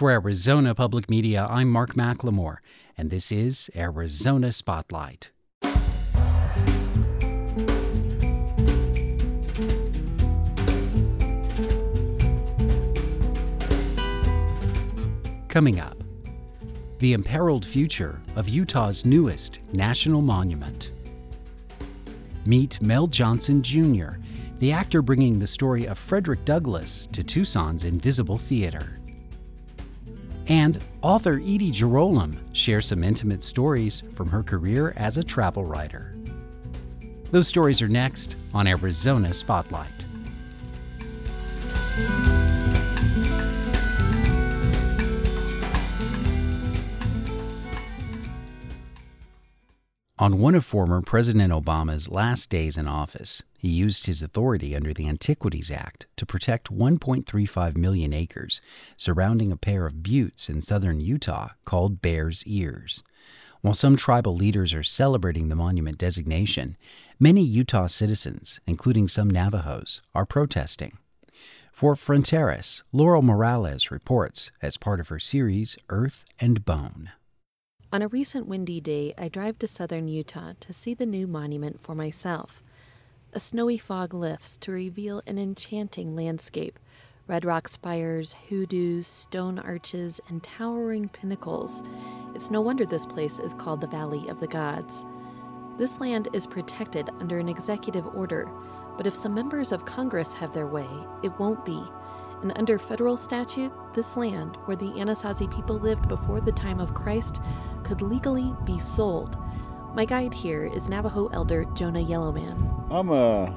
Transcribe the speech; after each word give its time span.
For 0.00 0.10
Arizona 0.10 0.74
Public 0.74 1.10
Media, 1.10 1.46
I'm 1.50 1.68
Mark 1.68 1.92
McLemore, 1.92 2.56
and 2.96 3.10
this 3.10 3.30
is 3.30 3.68
Arizona 3.76 4.50
Spotlight. 4.50 5.30
Coming 15.48 15.80
up, 15.80 16.02
the 17.00 17.12
imperiled 17.12 17.66
future 17.66 18.22
of 18.36 18.48
Utah's 18.48 19.04
newest 19.04 19.60
national 19.74 20.22
monument. 20.22 20.92
Meet 22.46 22.80
Mel 22.80 23.06
Johnson 23.06 23.62
Jr., 23.62 24.12
the 24.60 24.72
actor 24.72 25.02
bringing 25.02 25.38
the 25.38 25.46
story 25.46 25.84
of 25.84 25.98
Frederick 25.98 26.46
Douglass 26.46 27.06
to 27.08 27.22
Tucson's 27.22 27.84
Invisible 27.84 28.38
Theater. 28.38 28.99
And 30.50 30.82
author 31.00 31.36
Edie 31.36 31.70
Jarolim 31.70 32.36
shares 32.52 32.86
some 32.86 33.04
intimate 33.04 33.44
stories 33.44 34.02
from 34.14 34.28
her 34.30 34.42
career 34.42 34.92
as 34.96 35.16
a 35.16 35.22
travel 35.22 35.64
writer. 35.64 36.16
Those 37.30 37.46
stories 37.46 37.80
are 37.80 37.88
next 37.88 38.34
on 38.52 38.66
Arizona 38.66 39.32
Spotlight. 39.32 40.06
On 50.20 50.38
one 50.38 50.54
of 50.54 50.66
former 50.66 51.00
President 51.00 51.50
Obama's 51.50 52.06
last 52.06 52.50
days 52.50 52.76
in 52.76 52.86
office, 52.86 53.42
he 53.56 53.68
used 53.68 54.04
his 54.04 54.22
authority 54.22 54.76
under 54.76 54.92
the 54.92 55.08
Antiquities 55.08 55.70
Act 55.70 56.04
to 56.16 56.26
protect 56.26 56.70
1.35 56.70 57.74
million 57.78 58.12
acres 58.12 58.60
surrounding 58.98 59.50
a 59.50 59.56
pair 59.56 59.86
of 59.86 60.02
buttes 60.02 60.50
in 60.50 60.60
southern 60.60 61.00
Utah 61.00 61.48
called 61.64 62.02
Bears 62.02 62.44
Ears. 62.46 63.02
While 63.62 63.72
some 63.72 63.96
tribal 63.96 64.36
leaders 64.36 64.74
are 64.74 64.82
celebrating 64.82 65.48
the 65.48 65.56
monument 65.56 65.96
designation, 65.96 66.76
many 67.18 67.40
Utah 67.40 67.86
citizens, 67.86 68.60
including 68.66 69.08
some 69.08 69.30
Navajos, 69.30 70.02
are 70.14 70.26
protesting. 70.26 70.98
For 71.72 71.96
Fronteras, 71.96 72.82
Laurel 72.92 73.22
Morales 73.22 73.90
reports 73.90 74.50
as 74.60 74.76
part 74.76 75.00
of 75.00 75.08
her 75.08 75.18
series 75.18 75.78
Earth 75.88 76.26
and 76.38 76.62
Bone. 76.66 77.10
On 77.92 78.02
a 78.02 78.08
recent 78.08 78.46
windy 78.46 78.80
day, 78.80 79.12
I 79.18 79.28
drive 79.28 79.58
to 79.58 79.66
southern 79.66 80.06
Utah 80.06 80.52
to 80.60 80.72
see 80.72 80.94
the 80.94 81.06
new 81.06 81.26
monument 81.26 81.80
for 81.80 81.92
myself. 81.92 82.62
A 83.32 83.40
snowy 83.40 83.78
fog 83.78 84.14
lifts 84.14 84.56
to 84.58 84.70
reveal 84.70 85.22
an 85.26 85.38
enchanting 85.38 86.14
landscape 86.14 86.78
red 87.26 87.44
rock 87.44 87.66
spires, 87.66 88.36
hoodoos, 88.48 89.08
stone 89.08 89.58
arches, 89.58 90.20
and 90.28 90.40
towering 90.40 91.08
pinnacles. 91.08 91.82
It's 92.32 92.50
no 92.50 92.60
wonder 92.60 92.84
this 92.84 93.06
place 93.06 93.40
is 93.40 93.54
called 93.54 93.80
the 93.80 93.88
Valley 93.88 94.28
of 94.28 94.38
the 94.38 94.48
Gods. 94.48 95.04
This 95.76 96.00
land 96.00 96.28
is 96.32 96.46
protected 96.46 97.10
under 97.18 97.40
an 97.40 97.48
executive 97.48 98.06
order, 98.14 98.48
but 98.96 99.06
if 99.06 99.16
some 99.16 99.34
members 99.34 99.72
of 99.72 99.84
Congress 99.84 100.32
have 100.32 100.54
their 100.54 100.66
way, 100.68 100.88
it 101.24 101.36
won't 101.40 101.64
be 101.64 101.82
and 102.42 102.56
under 102.56 102.78
federal 102.78 103.16
statute, 103.16 103.72
this 103.94 104.16
land, 104.16 104.56
where 104.64 104.76
the 104.76 104.92
Anasazi 104.92 105.52
people 105.54 105.76
lived 105.76 106.08
before 106.08 106.40
the 106.40 106.52
time 106.52 106.80
of 106.80 106.94
Christ, 106.94 107.40
could 107.84 108.02
legally 108.02 108.54
be 108.64 108.78
sold. 108.78 109.36
My 109.94 110.04
guide 110.04 110.32
here 110.32 110.64
is 110.64 110.88
Navajo 110.88 111.28
elder 111.28 111.64
Jonah 111.74 112.00
Yellowman. 112.00 112.70
I'm 112.90 113.10
a, 113.10 113.54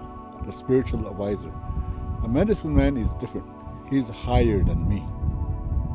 a 0.47 0.51
spiritual 0.51 1.07
advisor. 1.07 1.53
A 2.23 2.27
medicine 2.27 2.75
man 2.75 2.97
is 2.97 3.15
different. 3.15 3.47
He's 3.89 4.09
higher 4.09 4.63
than 4.63 4.87
me 4.87 5.01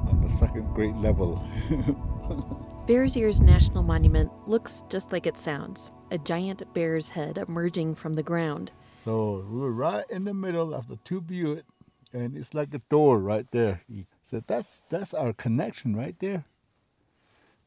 on 0.08 0.20
the 0.22 0.28
second 0.28 0.72
grade 0.74 0.96
level. 0.96 1.42
Bears 2.86 3.16
Ears 3.16 3.40
National 3.40 3.82
Monument 3.82 4.30
looks 4.46 4.82
just 4.88 5.12
like 5.12 5.26
it 5.26 5.36
sounds 5.36 5.90
a 6.10 6.18
giant 6.18 6.62
bear's 6.72 7.10
head 7.10 7.38
emerging 7.38 7.94
from 7.94 8.14
the 8.14 8.22
ground. 8.22 8.70
So 8.98 9.44
we're 9.50 9.70
right 9.70 10.04
in 10.10 10.24
the 10.24 10.34
middle 10.34 10.74
of 10.74 10.88
the 10.88 10.96
two 10.96 11.20
butte 11.20 11.64
and 12.12 12.36
it's 12.36 12.54
like 12.54 12.72
a 12.74 12.78
door 12.88 13.18
right 13.18 13.46
there. 13.50 13.82
He 13.88 14.06
said, 14.22 14.44
"That's 14.46 14.82
that's 14.88 15.14
our 15.14 15.32
connection 15.32 15.94
right 15.96 16.18
there." 16.18 16.44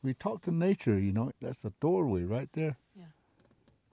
We 0.03 0.13
talk 0.13 0.41
to 0.43 0.51
nature, 0.51 0.97
you 0.97 1.11
know. 1.11 1.31
That's 1.41 1.63
a 1.63 1.73
doorway 1.79 2.23
right 2.23 2.49
there. 2.53 2.77
Yeah. 2.97 3.05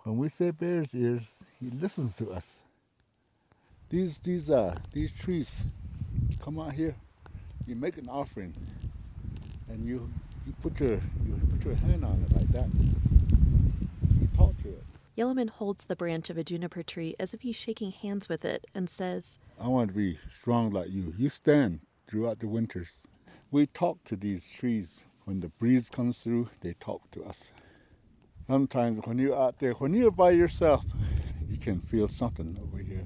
When 0.05 0.17
we 0.17 0.29
say 0.29 0.51
Bear's 0.51 0.95
ears, 0.95 1.45
he 1.61 1.71
listens 1.71 2.17
to 2.17 2.31
us. 2.31 2.63
These 3.91 4.19
these 4.19 4.51
uh 4.51 4.79
these 4.93 5.13
trees, 5.13 5.65
come 6.43 6.59
out 6.59 6.73
here. 6.73 6.95
You 7.67 7.75
make 7.75 7.99
an 7.99 8.09
offering, 8.09 8.55
and 9.69 9.85
you 9.85 10.11
you 10.47 10.55
put 10.63 10.81
your 10.81 11.01
you 11.27 11.41
put 11.53 11.65
your 11.67 11.75
hand 11.75 12.05
on 12.05 12.25
it 12.29 12.37
like 12.37 12.49
that. 12.53 12.69
You 14.21 14.29
talk 14.37 14.57
to 14.63 14.69
it. 14.69 14.85
Yellowman 15.19 15.49
holds 15.49 15.87
the 15.87 15.97
branch 15.97 16.31
of 16.31 16.39
a 16.39 16.45
juniper 16.45 16.85
tree 16.85 17.17
as 17.19 17.35
if 17.35 17.41
he's 17.41 17.59
shaking 17.59 17.91
hands 17.91 18.29
with 18.29 18.45
it 18.45 18.69
and 18.73 18.89
says, 18.89 19.41
I 19.61 19.67
want 19.67 19.89
to 19.89 19.97
be 19.97 20.17
strong 20.29 20.71
like 20.71 20.91
you. 20.91 21.13
You 21.19 21.29
stand 21.29 21.81
throughout 22.07 22.39
the 22.39 22.47
winters. 22.47 23.05
We 23.51 23.67
talk 23.67 24.05
to 24.05 24.15
these 24.15 24.49
trees. 24.49 25.07
When 25.25 25.41
the 25.41 25.49
breeze 25.49 25.91
comes 25.91 26.19
through, 26.19 26.51
they 26.61 26.75
talk 26.75 27.11
to 27.11 27.25
us. 27.25 27.53
Sometimes 28.47 29.05
when 29.07 29.19
you're 29.19 29.37
out 29.37 29.59
there, 29.59 29.73
when 29.73 29.93
you're 29.93 30.13
by 30.13 30.31
yourself, 30.31 30.85
you 31.49 31.57
can 31.57 31.81
feel 31.81 32.07
something 32.07 32.57
over 32.63 32.81
here. 32.81 33.05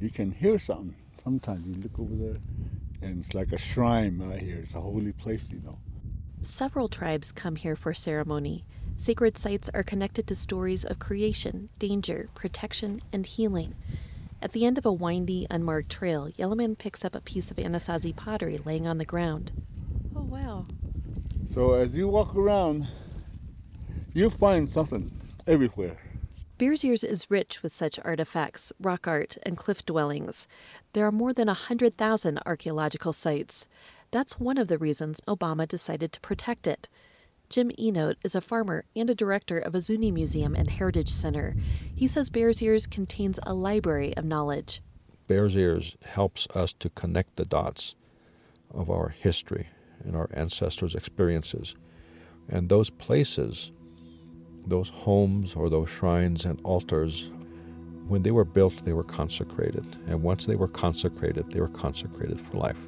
You 0.00 0.08
can 0.08 0.30
hear 0.30 0.58
something. 0.58 0.96
Sometimes 1.22 1.66
you 1.66 1.74
look 1.82 1.98
over 1.98 2.14
there 2.14 2.40
and 3.02 3.18
it's 3.18 3.34
like 3.34 3.52
a 3.52 3.58
shrine 3.58 4.22
out 4.22 4.38
here. 4.38 4.56
It's 4.56 4.74
a 4.74 4.80
holy 4.80 5.12
place, 5.12 5.50
you 5.50 5.60
know. 5.60 5.78
Several 6.40 6.88
tribes 6.88 7.30
come 7.30 7.56
here 7.56 7.76
for 7.76 7.92
ceremony. 7.92 8.64
Sacred 8.94 9.36
sites 9.36 9.70
are 9.74 9.82
connected 9.82 10.26
to 10.26 10.34
stories 10.34 10.84
of 10.84 10.98
creation, 10.98 11.70
danger, 11.78 12.28
protection, 12.34 13.02
and 13.12 13.26
healing. 13.26 13.74
At 14.40 14.52
the 14.52 14.64
end 14.64 14.78
of 14.78 14.86
a 14.86 14.92
windy, 14.92 15.46
unmarked 15.50 15.90
trail, 15.90 16.28
Yellowman 16.36 16.76
picks 16.76 17.04
up 17.04 17.14
a 17.14 17.20
piece 17.20 17.50
of 17.50 17.56
Anasazi 17.56 18.14
pottery 18.14 18.58
laying 18.64 18.86
on 18.86 18.98
the 18.98 19.04
ground. 19.04 19.52
Oh, 20.14 20.22
wow. 20.22 20.66
So 21.46 21.74
as 21.74 21.96
you 21.96 22.08
walk 22.08 22.36
around, 22.36 22.86
you'll 24.12 24.30
find 24.30 24.68
something 24.68 25.10
everywhere. 25.46 25.98
Bears 26.58 26.84
Ears 26.84 27.02
is 27.02 27.30
rich 27.30 27.62
with 27.62 27.72
such 27.72 27.98
artifacts, 28.04 28.72
rock 28.80 29.08
art, 29.08 29.36
and 29.42 29.56
cliff 29.56 29.84
dwellings. 29.84 30.46
There 30.92 31.06
are 31.06 31.12
more 31.12 31.32
than 31.32 31.48
100,000 31.48 32.38
archaeological 32.46 33.12
sites. 33.12 33.66
That's 34.12 34.38
one 34.38 34.58
of 34.58 34.68
the 34.68 34.78
reasons 34.78 35.20
Obama 35.26 35.66
decided 35.66 36.12
to 36.12 36.20
protect 36.20 36.66
it. 36.68 36.88
Jim 37.52 37.70
Enote 37.78 38.16
is 38.24 38.34
a 38.34 38.40
farmer 38.40 38.86
and 38.96 39.10
a 39.10 39.14
director 39.14 39.58
of 39.58 39.74
a 39.74 39.80
Zuni 39.82 40.10
Museum 40.10 40.54
and 40.54 40.70
Heritage 40.70 41.10
Center. 41.10 41.54
He 41.94 42.08
says 42.08 42.30
Bears 42.30 42.62
Ears 42.62 42.86
contains 42.86 43.38
a 43.42 43.52
library 43.52 44.16
of 44.16 44.24
knowledge. 44.24 44.80
Bears 45.28 45.54
Ears 45.54 45.98
helps 46.06 46.46
us 46.54 46.72
to 46.72 46.88
connect 46.88 47.36
the 47.36 47.44
dots 47.44 47.94
of 48.72 48.88
our 48.88 49.10
history 49.10 49.68
and 50.02 50.16
our 50.16 50.30
ancestors' 50.32 50.94
experiences. 50.94 51.74
And 52.48 52.70
those 52.70 52.88
places, 52.88 53.70
those 54.66 54.88
homes 54.88 55.54
or 55.54 55.68
those 55.68 55.90
shrines 55.90 56.46
and 56.46 56.58
altars, 56.64 57.28
when 58.08 58.22
they 58.22 58.30
were 58.30 58.46
built, 58.46 58.82
they 58.86 58.94
were 58.94 59.04
consecrated. 59.04 59.84
And 60.06 60.22
once 60.22 60.46
they 60.46 60.56
were 60.56 60.68
consecrated, 60.68 61.50
they 61.50 61.60
were 61.60 61.68
consecrated 61.68 62.40
for 62.40 62.56
life. 62.56 62.78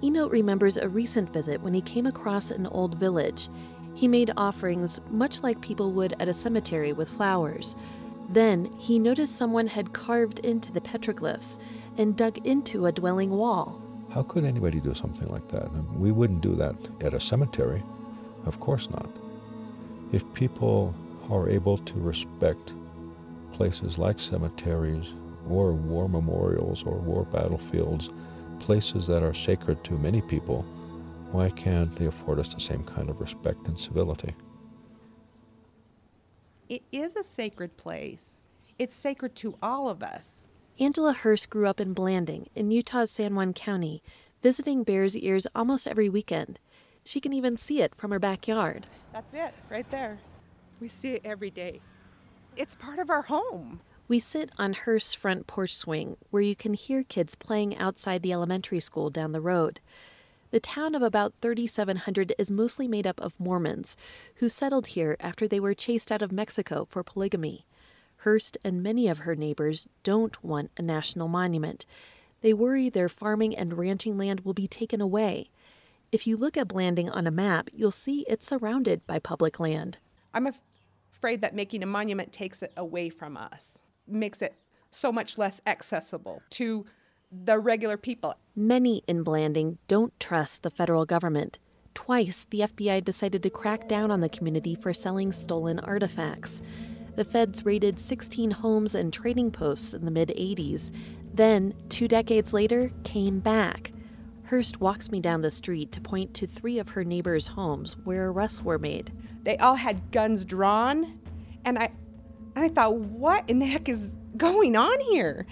Enote 0.00 0.30
remembers 0.30 0.76
a 0.76 0.88
recent 0.88 1.28
visit 1.32 1.60
when 1.60 1.74
he 1.74 1.80
came 1.80 2.06
across 2.06 2.52
an 2.52 2.68
old 2.68 2.94
village. 2.94 3.48
He 3.94 4.06
made 4.06 4.30
offerings 4.36 5.00
much 5.10 5.42
like 5.42 5.60
people 5.60 5.90
would 5.92 6.14
at 6.20 6.28
a 6.28 6.34
cemetery 6.34 6.92
with 6.92 7.08
flowers. 7.08 7.74
Then 8.28 8.66
he 8.78 9.00
noticed 9.00 9.36
someone 9.36 9.66
had 9.66 9.92
carved 9.92 10.38
into 10.40 10.70
the 10.70 10.80
petroglyphs 10.80 11.58
and 11.96 12.16
dug 12.16 12.46
into 12.46 12.86
a 12.86 12.92
dwelling 12.92 13.30
wall. 13.30 13.82
How 14.10 14.22
could 14.22 14.44
anybody 14.44 14.78
do 14.78 14.94
something 14.94 15.28
like 15.28 15.48
that? 15.48 15.68
We 15.96 16.12
wouldn't 16.12 16.42
do 16.42 16.54
that 16.54 16.76
at 17.00 17.12
a 17.12 17.20
cemetery. 17.20 17.82
Of 18.46 18.60
course 18.60 18.88
not. 18.90 19.10
If 20.12 20.32
people 20.32 20.94
are 21.28 21.48
able 21.48 21.78
to 21.78 21.94
respect 21.94 22.72
places 23.52 23.98
like 23.98 24.20
cemeteries 24.20 25.12
or 25.50 25.72
war 25.72 26.08
memorials 26.08 26.84
or 26.84 26.98
war 26.98 27.24
battlefields, 27.24 28.10
places 28.60 29.06
that 29.06 29.22
are 29.22 29.34
sacred 29.34 29.82
to 29.84 29.94
many 29.94 30.20
people, 30.22 30.62
why 31.30 31.50
can't 31.50 31.90
they 31.92 32.06
afford 32.06 32.38
us 32.38 32.54
the 32.54 32.60
same 32.60 32.84
kind 32.84 33.10
of 33.10 33.20
respect 33.20 33.66
and 33.66 33.78
civility? 33.78 34.34
It 36.68 36.82
is 36.92 37.16
a 37.16 37.22
sacred 37.22 37.76
place. 37.76 38.38
It's 38.78 38.94
sacred 38.94 39.34
to 39.36 39.56
all 39.62 39.88
of 39.88 40.02
us. 40.02 40.46
Angela 40.78 41.12
Hurst 41.12 41.50
grew 41.50 41.66
up 41.66 41.80
in 41.80 41.92
Blanding, 41.92 42.48
in 42.54 42.70
Utah's 42.70 43.10
San 43.10 43.34
Juan 43.34 43.52
County, 43.52 44.02
visiting 44.42 44.84
Bears 44.84 45.16
Ears 45.16 45.46
almost 45.54 45.88
every 45.88 46.08
weekend. 46.08 46.60
She 47.04 47.20
can 47.20 47.32
even 47.32 47.56
see 47.56 47.80
it 47.82 47.94
from 47.96 48.10
her 48.10 48.18
backyard. 48.18 48.86
That's 49.12 49.34
it, 49.34 49.54
right 49.70 49.90
there. 49.90 50.18
We 50.80 50.88
see 50.88 51.14
it 51.14 51.22
every 51.24 51.50
day. 51.50 51.80
It's 52.56 52.76
part 52.76 52.98
of 52.98 53.10
our 53.10 53.22
home. 53.22 53.80
We 54.08 54.20
sit 54.20 54.50
on 54.56 54.72
Hurst's 54.72 55.12
front 55.12 55.46
porch 55.46 55.74
swing 55.74 56.16
where 56.30 56.40
you 56.40 56.56
can 56.56 56.72
hear 56.72 57.02
kids 57.02 57.34
playing 57.34 57.76
outside 57.76 58.22
the 58.22 58.32
elementary 58.32 58.80
school 58.80 59.10
down 59.10 59.32
the 59.32 59.40
road. 59.40 59.80
The 60.50 60.60
town 60.60 60.94
of 60.94 61.02
about 61.02 61.34
3,700 61.42 62.32
is 62.38 62.50
mostly 62.50 62.88
made 62.88 63.06
up 63.06 63.20
of 63.20 63.38
Mormons 63.38 63.98
who 64.36 64.48
settled 64.48 64.88
here 64.88 65.18
after 65.20 65.46
they 65.46 65.60
were 65.60 65.74
chased 65.74 66.10
out 66.10 66.22
of 66.22 66.32
Mexico 66.32 66.86
for 66.88 67.02
polygamy. 67.02 67.66
Hurst 68.22 68.56
and 68.64 68.82
many 68.82 69.08
of 69.08 69.18
her 69.20 69.36
neighbors 69.36 69.90
don't 70.04 70.42
want 70.42 70.70
a 70.78 70.82
national 70.82 71.28
monument. 71.28 71.84
They 72.40 72.54
worry 72.54 72.88
their 72.88 73.10
farming 73.10 73.54
and 73.54 73.76
ranching 73.76 74.16
land 74.16 74.40
will 74.40 74.54
be 74.54 74.66
taken 74.66 75.02
away. 75.02 75.50
If 76.10 76.26
you 76.26 76.38
look 76.38 76.56
at 76.56 76.68
Blanding 76.68 77.10
on 77.10 77.26
a 77.26 77.30
map, 77.30 77.68
you'll 77.74 77.90
see 77.90 78.24
it's 78.26 78.46
surrounded 78.46 79.06
by 79.06 79.18
public 79.18 79.60
land. 79.60 79.98
I'm 80.32 80.48
afraid 81.12 81.42
that 81.42 81.54
making 81.54 81.82
a 81.82 81.86
monument 81.86 82.32
takes 82.32 82.62
it 82.62 82.72
away 82.74 83.10
from 83.10 83.36
us, 83.36 83.82
makes 84.08 84.42
it 84.42 84.54
so 84.90 85.12
much 85.12 85.38
less 85.38 85.60
accessible 85.66 86.42
to 86.50 86.86
the 87.30 87.58
regular 87.58 87.96
people. 87.96 88.34
Many 88.56 89.02
in 89.06 89.22
Blanding 89.22 89.78
don't 89.86 90.18
trust 90.18 90.62
the 90.62 90.70
federal 90.70 91.04
government. 91.04 91.58
Twice, 91.94 92.46
the 92.50 92.60
FBI 92.60 93.04
decided 93.04 93.42
to 93.42 93.50
crack 93.50 93.88
down 93.88 94.10
on 94.10 94.20
the 94.20 94.28
community 94.28 94.74
for 94.74 94.94
selling 94.94 95.32
stolen 95.32 95.78
artifacts. 95.80 96.62
The 97.16 97.24
feds 97.24 97.66
raided 97.66 97.98
16 97.98 98.52
homes 98.52 98.94
and 98.94 99.12
trading 99.12 99.50
posts 99.50 99.92
in 99.92 100.04
the 100.04 100.10
mid 100.10 100.28
80s. 100.28 100.92
Then, 101.34 101.74
two 101.88 102.08
decades 102.08 102.52
later, 102.52 102.92
came 103.04 103.40
back. 103.40 103.92
Hurst 104.44 104.80
walks 104.80 105.10
me 105.10 105.20
down 105.20 105.42
the 105.42 105.50
street 105.50 105.92
to 105.92 106.00
point 106.00 106.32
to 106.34 106.46
three 106.46 106.78
of 106.78 106.90
her 106.90 107.04
neighbors' 107.04 107.48
homes 107.48 107.96
where 108.04 108.28
arrests 108.28 108.62
were 108.62 108.78
made. 108.78 109.12
They 109.42 109.56
all 109.58 109.74
had 109.74 110.10
guns 110.10 110.44
drawn, 110.44 111.20
and 111.64 111.78
I, 111.78 111.90
and 112.58 112.64
I 112.64 112.74
thought, 112.74 112.96
what 112.96 113.48
in 113.48 113.60
the 113.60 113.66
heck 113.66 113.88
is 113.88 114.16
going 114.36 114.74
on 114.74 114.98
here? 115.12 115.46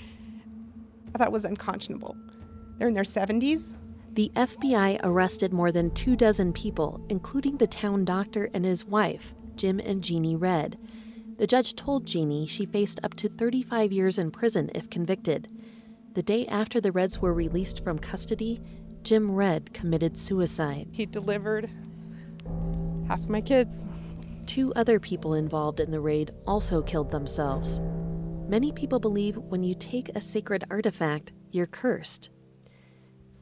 I 1.14 1.18
thought 1.18 1.28
it 1.28 1.32
was 1.32 1.44
unconscionable. 1.44 2.16
They're 2.78 2.88
in 2.88 2.94
their 2.94 3.04
70s. 3.04 3.76
The 4.14 4.32
FBI 4.34 4.98
arrested 5.04 5.52
more 5.52 5.70
than 5.70 5.92
two 5.92 6.16
dozen 6.16 6.52
people, 6.52 7.00
including 7.08 7.58
the 7.58 7.68
town 7.68 8.04
doctor 8.04 8.50
and 8.52 8.64
his 8.64 8.84
wife, 8.84 9.36
Jim 9.54 9.78
and 9.78 10.02
Jeannie 10.02 10.34
Redd. 10.34 10.80
The 11.38 11.46
judge 11.46 11.76
told 11.76 12.08
Jeannie 12.08 12.48
she 12.48 12.66
faced 12.66 12.98
up 13.04 13.14
to 13.14 13.28
35 13.28 13.92
years 13.92 14.18
in 14.18 14.32
prison 14.32 14.68
if 14.74 14.90
convicted. 14.90 15.46
The 16.14 16.24
day 16.24 16.44
after 16.46 16.80
the 16.80 16.90
Redds 16.90 17.20
were 17.20 17.32
released 17.32 17.84
from 17.84 18.00
custody, 18.00 18.60
Jim 19.04 19.30
Redd 19.30 19.72
committed 19.72 20.18
suicide. 20.18 20.88
He 20.90 21.06
delivered 21.06 21.70
half 23.06 23.20
of 23.20 23.28
my 23.28 23.42
kids. 23.42 23.86
Two 24.46 24.72
other 24.74 25.00
people 25.00 25.34
involved 25.34 25.80
in 25.80 25.90
the 25.90 26.00
raid 26.00 26.30
also 26.46 26.80
killed 26.80 27.10
themselves. 27.10 27.80
Many 28.48 28.70
people 28.70 29.00
believe 29.00 29.36
when 29.36 29.64
you 29.64 29.74
take 29.74 30.08
a 30.10 30.20
sacred 30.20 30.64
artifact, 30.70 31.32
you're 31.50 31.66
cursed. 31.66 32.30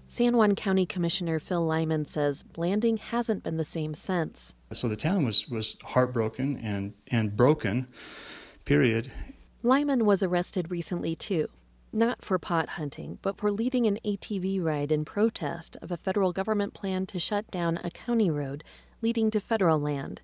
San 0.06 0.36
Juan 0.36 0.54
County 0.54 0.86
Commissioner 0.86 1.38
Phil 1.38 1.64
Lyman 1.64 2.06
says 2.06 2.42
Blanding 2.42 2.96
hasn't 2.96 3.42
been 3.42 3.58
the 3.58 3.64
same 3.64 3.94
since. 3.94 4.54
So 4.72 4.88
the 4.88 4.96
town 4.96 5.24
was, 5.24 5.48
was 5.48 5.76
heartbroken 5.84 6.56
and, 6.56 6.94
and 7.08 7.36
broken, 7.36 7.88
period. 8.64 9.10
Lyman 9.62 10.04
was 10.06 10.22
arrested 10.22 10.70
recently, 10.70 11.14
too. 11.14 11.48
Not 11.92 12.22
for 12.22 12.38
pot 12.38 12.70
hunting, 12.70 13.18
but 13.22 13.38
for 13.38 13.50
leading 13.50 13.86
an 13.86 13.98
ATV 14.04 14.62
ride 14.62 14.90
in 14.90 15.04
protest 15.04 15.76
of 15.80 15.90
a 15.90 15.96
federal 15.96 16.32
government 16.32 16.74
plan 16.74 17.06
to 17.06 17.18
shut 17.18 17.50
down 17.50 17.78
a 17.84 17.90
county 17.90 18.30
road 18.30 18.64
leading 19.00 19.30
to 19.30 19.40
federal 19.40 19.78
land. 19.78 20.22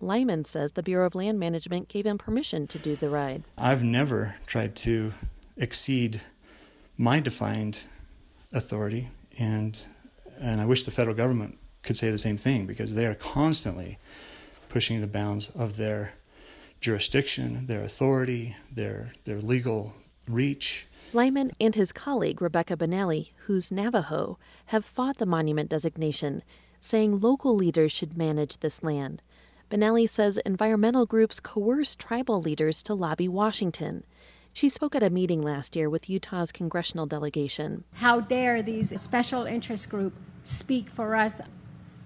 Lyman 0.00 0.44
says 0.44 0.72
the 0.72 0.82
Bureau 0.82 1.06
of 1.06 1.14
Land 1.14 1.40
Management 1.40 1.88
gave 1.88 2.06
him 2.06 2.18
permission 2.18 2.66
to 2.66 2.78
do 2.78 2.96
the 2.96 3.10
ride. 3.10 3.44
I've 3.56 3.82
never 3.82 4.36
tried 4.46 4.76
to 4.76 5.12
exceed 5.56 6.20
my 6.98 7.20
defined 7.20 7.84
authority, 8.52 9.08
and 9.38 9.78
and 10.38 10.60
I 10.60 10.66
wish 10.66 10.82
the 10.82 10.90
federal 10.90 11.16
government 11.16 11.58
could 11.82 11.96
say 11.96 12.10
the 12.10 12.18
same 12.18 12.36
thing 12.36 12.66
because 12.66 12.94
they 12.94 13.06
are 13.06 13.14
constantly 13.14 13.98
pushing 14.68 15.00
the 15.00 15.06
bounds 15.06 15.48
of 15.50 15.76
their 15.76 16.12
jurisdiction, 16.80 17.66
their 17.66 17.82
authority, 17.82 18.54
their 18.70 19.12
their 19.24 19.40
legal 19.40 19.94
reach. 20.28 20.86
Lyman 21.12 21.52
and 21.58 21.74
his 21.74 21.92
colleague 21.92 22.42
Rebecca 22.42 22.76
Benally, 22.76 23.30
who's 23.46 23.72
Navajo, 23.72 24.38
have 24.66 24.84
fought 24.84 25.16
the 25.16 25.24
monument 25.24 25.70
designation, 25.70 26.42
saying 26.80 27.20
local 27.20 27.54
leaders 27.54 27.92
should 27.92 28.18
manage 28.18 28.58
this 28.58 28.82
land. 28.82 29.22
Benally 29.68 30.08
says 30.08 30.38
environmental 30.46 31.06
groups 31.06 31.40
coerce 31.40 31.96
tribal 31.96 32.40
leaders 32.40 32.84
to 32.84 32.94
lobby 32.94 33.26
Washington. 33.26 34.04
She 34.52 34.68
spoke 34.68 34.94
at 34.94 35.02
a 35.02 35.10
meeting 35.10 35.42
last 35.42 35.74
year 35.74 35.90
with 35.90 36.08
Utah's 36.08 36.52
congressional 36.52 37.04
delegation. 37.04 37.82
How 37.94 38.20
dare 38.20 38.62
these 38.62 38.98
special 39.00 39.42
interest 39.42 39.90
groups 39.90 40.16
speak 40.44 40.88
for 40.88 41.16
us 41.16 41.40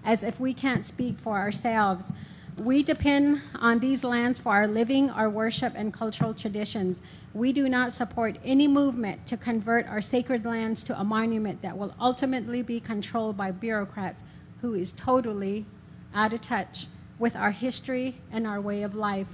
as 0.03 0.23
if 0.23 0.39
we 0.39 0.55
can't 0.55 0.87
speak 0.87 1.19
for 1.19 1.37
ourselves? 1.37 2.11
We 2.57 2.81
depend 2.81 3.41
on 3.53 3.77
these 3.77 4.03
lands 4.03 4.39
for 4.39 4.53
our 4.53 4.67
living, 4.67 5.11
our 5.11 5.29
worship, 5.29 5.73
and 5.75 5.93
cultural 5.93 6.33
traditions. 6.33 7.03
We 7.31 7.53
do 7.53 7.69
not 7.69 7.93
support 7.93 8.39
any 8.43 8.67
movement 8.67 9.27
to 9.27 9.37
convert 9.37 9.85
our 9.85 10.01
sacred 10.01 10.45
lands 10.45 10.81
to 10.83 10.99
a 10.99 11.03
monument 11.03 11.61
that 11.61 11.77
will 11.77 11.93
ultimately 11.99 12.63
be 12.63 12.79
controlled 12.79 13.37
by 13.37 13.51
bureaucrats 13.51 14.23
who 14.61 14.73
is 14.73 14.91
totally 14.91 15.67
out 16.13 16.33
of 16.33 16.41
touch 16.41 16.87
with 17.21 17.35
our 17.35 17.51
history 17.51 18.19
and 18.31 18.45
our 18.45 18.59
way 18.59 18.81
of 18.83 18.95
life. 18.95 19.27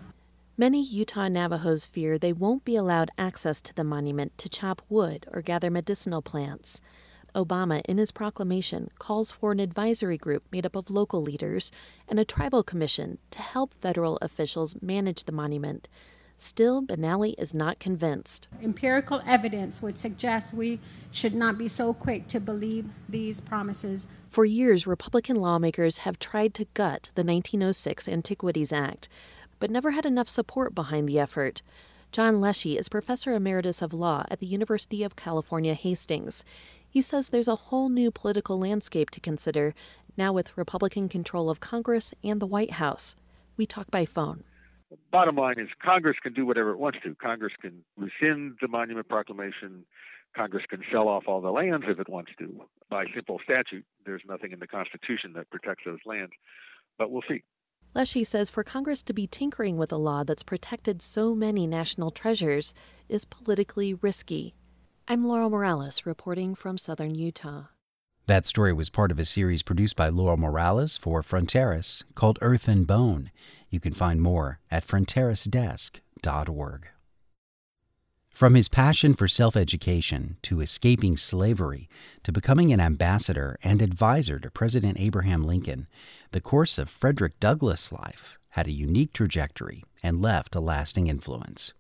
Many 0.58 0.84
Utah 0.84 1.28
Navajos 1.30 1.86
fear 1.86 2.18
they 2.18 2.34
won't 2.34 2.66
be 2.66 2.76
allowed 2.76 3.12
access 3.18 3.62
to 3.62 3.74
the 3.74 3.84
monument 3.84 4.38
to 4.40 4.50
chop 4.50 4.82
wood 4.90 5.26
or 5.32 5.42
gather 5.42 5.72
medicinal 5.72 6.22
plants. 6.22 6.82
Obama, 7.34 7.82
in 7.86 7.98
his 7.98 8.12
proclamation, 8.12 8.90
calls 9.00 9.32
for 9.32 9.52
an 9.52 9.60
advisory 9.60 10.18
group 10.18 10.44
made 10.52 10.66
up 10.66 10.76
of 10.76 10.90
local 10.90 11.22
leaders 11.22 11.72
and 12.08 12.20
a 12.20 12.26
tribal 12.26 12.64
commission 12.64 13.20
to 13.32 13.40
help 13.40 13.74
federal 13.76 14.18
officials 14.22 14.82
manage 14.82 15.24
the 15.24 15.32
monument. 15.32 15.88
Still, 16.38 16.84
Benally 16.84 17.36
is 17.38 17.54
not 17.54 17.80
convinced. 17.80 18.48
Empirical 18.62 19.22
evidence 19.26 19.82
would 19.82 19.98
suggest 19.98 20.54
we 20.54 20.80
should 21.12 21.34
not 21.34 21.58
be 21.58 21.68
so 21.68 21.94
quick 21.94 22.28
to 22.28 22.40
believe 22.40 22.86
these 23.08 23.42
promises. 23.42 24.08
For 24.30 24.44
years, 24.44 24.86
Republican 24.86 25.38
lawmakers 25.38 26.00
have 26.00 26.20
tried 26.20 26.54
to 26.56 26.66
gut 26.74 27.12
the 27.16 27.24
1906 27.24 28.10
Antiquities 28.10 28.74
Act, 28.74 29.08
but 29.60 29.72
never 29.72 29.92
had 29.92 30.06
enough 30.06 30.28
support 30.28 30.76
behind 30.76 31.08
the 31.08 31.20
effort. 31.20 31.62
John 32.12 32.42
Leshy 32.42 32.78
is 32.78 32.90
professor 32.90 33.34
emeritus 33.34 33.82
of 33.82 33.94
law 33.94 34.26
at 34.30 34.40
the 34.40 34.48
University 34.48 35.02
of 35.04 35.16
California, 35.16 35.74
Hastings. 35.74 36.44
He 36.90 37.02
says 37.02 37.30
there's 37.30 37.48
a 37.48 37.56
whole 37.56 37.90
new 37.90 38.12
political 38.12 38.60
landscape 38.60 39.10
to 39.12 39.20
consider 39.20 39.74
now 40.18 40.34
with 40.34 40.58
Republican 40.58 41.10
control 41.10 41.50
of 41.50 41.60
Congress 41.60 42.14
and 42.24 42.42
the 42.42 42.48
White 42.48 42.72
House. 42.72 43.16
We 43.56 43.66
talk 43.66 43.90
by 43.92 44.06
phone. 44.06 44.44
Bottom 45.12 45.36
line 45.36 45.60
is 45.60 45.70
Congress 45.84 46.18
can 46.22 46.34
do 46.34 46.46
whatever 46.46 46.72
it 46.72 46.80
wants 46.80 47.00
to. 47.04 47.16
Congress 47.16 47.54
can 47.62 47.84
rescind 47.98 48.58
the 48.62 48.68
Monument 48.68 49.08
Proclamation. 49.08 49.86
Congress 50.38 50.64
can 50.70 50.84
sell 50.92 51.08
off 51.08 51.24
all 51.28 51.42
the 51.42 51.50
lands 51.50 51.86
if 51.88 52.00
it 52.00 52.08
wants 52.08 52.32
to 52.38 52.62
by 52.90 53.06
simple 53.16 53.40
statute. 53.44 53.86
There's 54.06 54.22
nothing 54.28 54.52
in 54.52 54.60
the 54.60 54.68
Constitution 54.68 55.34
that 55.34 55.50
protects 55.50 55.84
those 55.86 56.00
lands, 56.06 56.34
but 56.98 57.10
we'll 57.10 57.24
see. 57.28 57.44
Leshy 57.96 58.24
says 58.24 58.50
for 58.50 58.64
Congress 58.64 59.02
to 59.04 59.14
be 59.14 59.26
tinkering 59.26 59.78
with 59.78 59.92
a 59.92 59.98
law 59.98 60.24
that's 60.24 60.44
protected 60.44 61.02
so 61.02 61.34
many 61.34 61.66
national 61.66 62.12
treasures 62.12 62.76
is 63.10 63.26
politically 63.26 63.96
risky. 63.96 64.54
I'm 65.08 65.26
Laurel 65.26 65.50
Morales 65.50 66.06
reporting 66.06 66.54
from 66.54 66.78
southern 66.78 67.16
Utah. 67.16 67.64
That 68.28 68.46
story 68.46 68.74
was 68.74 68.90
part 68.90 69.12
of 69.12 69.20
a 69.20 69.26
series 69.26 69.64
produced 69.64 69.96
by 69.96 70.10
Laurel 70.10 70.38
Morales 70.38 70.98
for 70.98 71.24
Fronteras 71.24 72.04
called 72.14 72.38
Earth 72.42 72.68
and 72.68 72.86
Bone. 72.86 73.32
You 73.70 73.80
can 73.80 73.94
find 73.94 74.22
more 74.22 74.60
at 74.70 74.86
fronterasdesk.org. 74.86 76.88
From 78.38 78.54
his 78.54 78.70
passion 78.70 79.16
for 79.16 79.28
self 79.28 79.56
education 79.56 80.38
to 80.44 80.62
escaping 80.62 81.18
slavery 81.18 81.90
to 82.22 82.32
becoming 82.32 82.72
an 82.72 82.80
ambassador 82.80 83.58
and 83.64 83.82
advisor 83.82 84.38
to 84.38 84.52
President 84.52 85.00
Abraham 85.00 85.42
Lincoln, 85.42 85.88
the 86.34 86.40
course 86.40 86.78
of 86.78 86.88
Frederick 86.88 87.40
Douglass' 87.40 87.92
life 87.92 88.38
had 88.50 88.68
a 88.68 88.72
unique 88.72 89.12
trajectory 89.12 89.84
and 90.04 90.22
left 90.22 90.54
a 90.56 90.60
lasting 90.60 91.08
influence. 91.08 91.74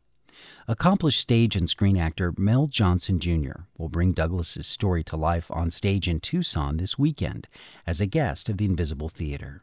Accomplished 0.67 1.19
stage 1.19 1.55
and 1.55 1.69
screen 1.69 1.95
actor 1.95 2.33
Mel 2.39 2.65
Johnson 2.65 3.19
Jr. 3.19 3.65
will 3.77 3.89
bring 3.89 4.13
Douglass's 4.13 4.65
story 4.65 5.03
to 5.03 5.15
life 5.15 5.51
on 5.51 5.69
stage 5.69 6.07
in 6.07 6.19
Tucson 6.19 6.77
this 6.77 6.97
weekend 6.97 7.47
as 7.85 8.01
a 8.01 8.07
guest 8.07 8.49
of 8.49 8.57
the 8.57 8.65
Invisible 8.65 9.09
Theater. 9.09 9.61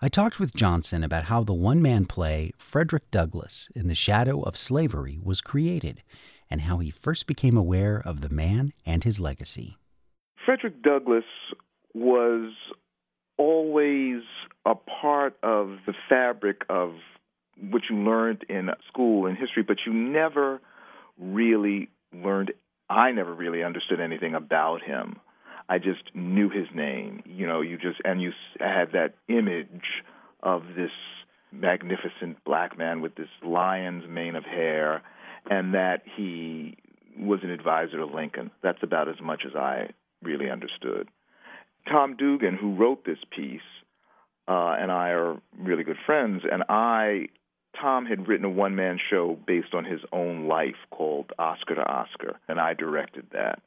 I 0.00 0.08
talked 0.08 0.38
with 0.38 0.54
Johnson 0.54 1.02
about 1.02 1.24
how 1.24 1.42
the 1.42 1.52
one 1.52 1.82
man 1.82 2.06
play 2.06 2.52
Frederick 2.56 3.10
Douglass 3.10 3.68
in 3.74 3.88
the 3.88 3.96
Shadow 3.96 4.42
of 4.42 4.56
Slavery 4.56 5.18
was 5.20 5.40
created 5.40 6.04
and 6.48 6.60
how 6.60 6.78
he 6.78 6.88
first 6.88 7.26
became 7.26 7.56
aware 7.56 8.00
of 8.04 8.20
the 8.20 8.28
man 8.28 8.72
and 8.86 9.02
his 9.02 9.18
legacy. 9.18 9.76
Frederick 10.46 10.82
Douglass 10.82 11.24
was 11.94 12.52
always 13.38 14.22
a 14.64 14.76
part 14.76 15.36
of 15.42 15.78
the 15.84 15.94
fabric 16.08 16.62
of 16.68 16.92
what 17.60 17.82
you 17.90 17.96
learned 17.96 18.44
in 18.48 18.70
school 18.86 19.26
in 19.26 19.34
history, 19.34 19.64
but 19.64 19.78
you 19.84 19.92
never 19.92 20.60
really 21.18 21.88
learned, 22.12 22.52
I 22.88 23.10
never 23.10 23.34
really 23.34 23.64
understood 23.64 23.98
anything 23.98 24.36
about 24.36 24.80
him. 24.80 25.16
I 25.68 25.78
just 25.78 26.14
knew 26.14 26.48
his 26.48 26.66
name. 26.74 27.22
You 27.26 27.46
know, 27.46 27.60
you 27.60 27.76
just 27.76 28.00
and 28.04 28.20
you 28.22 28.32
had 28.58 28.92
that 28.92 29.14
image 29.28 30.02
of 30.42 30.62
this 30.76 30.90
magnificent 31.52 32.42
black 32.44 32.78
man 32.78 33.00
with 33.00 33.14
this 33.14 33.28
lion's 33.44 34.04
mane 34.08 34.36
of 34.36 34.44
hair, 34.44 35.02
and 35.50 35.74
that 35.74 36.02
he 36.16 36.76
was 37.18 37.40
an 37.42 37.50
advisor 37.50 37.98
to 37.98 38.06
Lincoln. 38.06 38.50
That's 38.62 38.82
about 38.82 39.08
as 39.08 39.20
much 39.22 39.42
as 39.46 39.54
I 39.54 39.90
really 40.22 40.50
understood. 40.50 41.08
Tom 41.90 42.16
Dugan, 42.16 42.56
who 42.56 42.74
wrote 42.74 43.04
this 43.04 43.18
piece, 43.34 43.60
uh, 44.46 44.76
and 44.78 44.90
I 44.90 45.10
are 45.10 45.40
really 45.58 45.84
good 45.84 45.96
friends, 46.04 46.42
and 46.50 46.64
I, 46.68 47.28
Tom 47.80 48.06
had 48.06 48.28
written 48.28 48.44
a 48.44 48.50
one 48.50 48.74
man 48.74 48.98
show 49.10 49.38
based 49.46 49.74
on 49.74 49.84
his 49.84 50.00
own 50.12 50.48
life 50.48 50.76
called 50.90 51.32
Oscar 51.38 51.76
to 51.76 51.82
Oscar, 51.82 52.38
and 52.48 52.60
I 52.60 52.74
directed 52.74 53.26
that. 53.32 53.60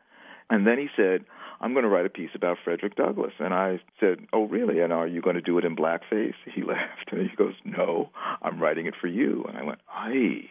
And 0.51 0.67
then 0.67 0.77
he 0.77 0.89
said, 0.97 1.23
I'm 1.61 1.71
going 1.71 1.83
to 1.83 1.89
write 1.89 2.05
a 2.05 2.09
piece 2.09 2.31
about 2.35 2.57
Frederick 2.61 2.95
Douglass. 2.97 3.31
And 3.39 3.53
I 3.53 3.79
said, 4.01 4.17
Oh, 4.33 4.43
really? 4.43 4.81
And 4.81 4.91
are 4.91 5.07
you 5.07 5.21
going 5.21 5.37
to 5.37 5.41
do 5.41 5.57
it 5.57 5.63
in 5.63 5.77
blackface? 5.77 6.33
He 6.53 6.61
laughed 6.67 7.11
and 7.11 7.21
he 7.21 7.35
goes, 7.35 7.53
No, 7.63 8.09
I'm 8.41 8.61
writing 8.61 8.85
it 8.85 8.93
for 8.99 9.07
you. 9.07 9.45
And 9.47 9.57
I 9.57 9.63
went, 9.63 9.79
Aye. 9.89 10.49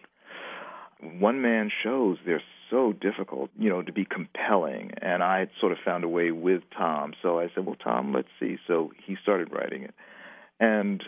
One 1.19 1.43
man 1.43 1.71
shows, 1.83 2.19
they're 2.25 2.43
so 2.71 2.93
difficult, 2.93 3.51
you 3.59 3.69
know, 3.69 3.83
to 3.83 3.93
be 3.93 4.07
compelling. 4.07 4.93
And 5.03 5.23
I 5.23 5.41
had 5.41 5.51
sort 5.61 5.73
of 5.73 5.79
found 5.85 6.05
a 6.05 6.09
way 6.09 6.31
with 6.31 6.63
Tom. 6.77 7.13
So 7.21 7.39
I 7.39 7.51
said, 7.55 7.67
Well, 7.67 7.77
Tom, 7.77 8.15
let's 8.15 8.29
see. 8.41 8.57
So 8.67 8.93
he 9.07 9.17
started 9.23 9.53
writing 9.53 9.83
it. 9.83 9.95
And 10.59 11.03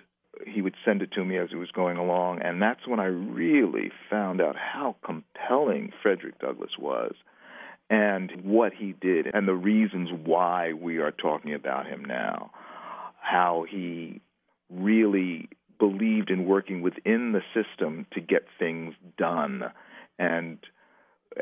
he 0.46 0.60
would 0.60 0.74
send 0.84 1.00
it 1.00 1.12
to 1.12 1.24
me 1.24 1.38
as 1.38 1.48
he 1.50 1.56
was 1.56 1.70
going 1.70 1.96
along. 1.96 2.42
And 2.42 2.60
that's 2.60 2.86
when 2.86 3.00
I 3.00 3.06
really 3.06 3.90
found 4.10 4.42
out 4.42 4.56
how 4.56 4.96
compelling 5.02 5.92
Frederick 6.02 6.38
Douglass 6.40 6.72
was 6.78 7.14
and 7.92 8.32
what 8.42 8.72
he 8.72 8.94
did 9.02 9.26
and 9.34 9.46
the 9.46 9.54
reasons 9.54 10.08
why 10.24 10.72
we 10.72 10.96
are 10.96 11.10
talking 11.10 11.52
about 11.52 11.86
him 11.86 12.02
now. 12.02 12.50
How 13.20 13.66
he 13.70 14.22
really 14.70 15.50
believed 15.78 16.30
in 16.30 16.46
working 16.46 16.80
within 16.80 17.32
the 17.32 17.42
system 17.52 18.06
to 18.14 18.20
get 18.20 18.46
things 18.58 18.94
done. 19.18 19.64
And 20.18 20.58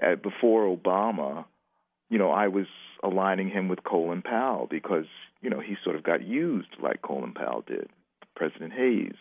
uh, 0.03 0.17
before 0.17 0.77
Obama, 0.77 1.45
you 2.09 2.19
know, 2.19 2.33
I 2.33 2.49
was 2.49 2.67
aligning 3.05 3.49
him 3.49 3.69
with 3.69 3.85
Colin 3.85 4.21
Powell 4.21 4.67
because, 4.69 5.07
you 5.43 5.51
know, 5.51 5.61
he 5.61 5.77
sort 5.85 5.95
of 5.95 6.03
got 6.03 6.27
used 6.27 6.71
like 6.83 7.01
Colin 7.01 7.33
Powell 7.33 7.63
did, 7.65 7.89
President 8.35 8.73
Hayes. 8.73 9.15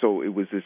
So 0.00 0.20
it 0.20 0.34
was 0.34 0.48
this 0.50 0.64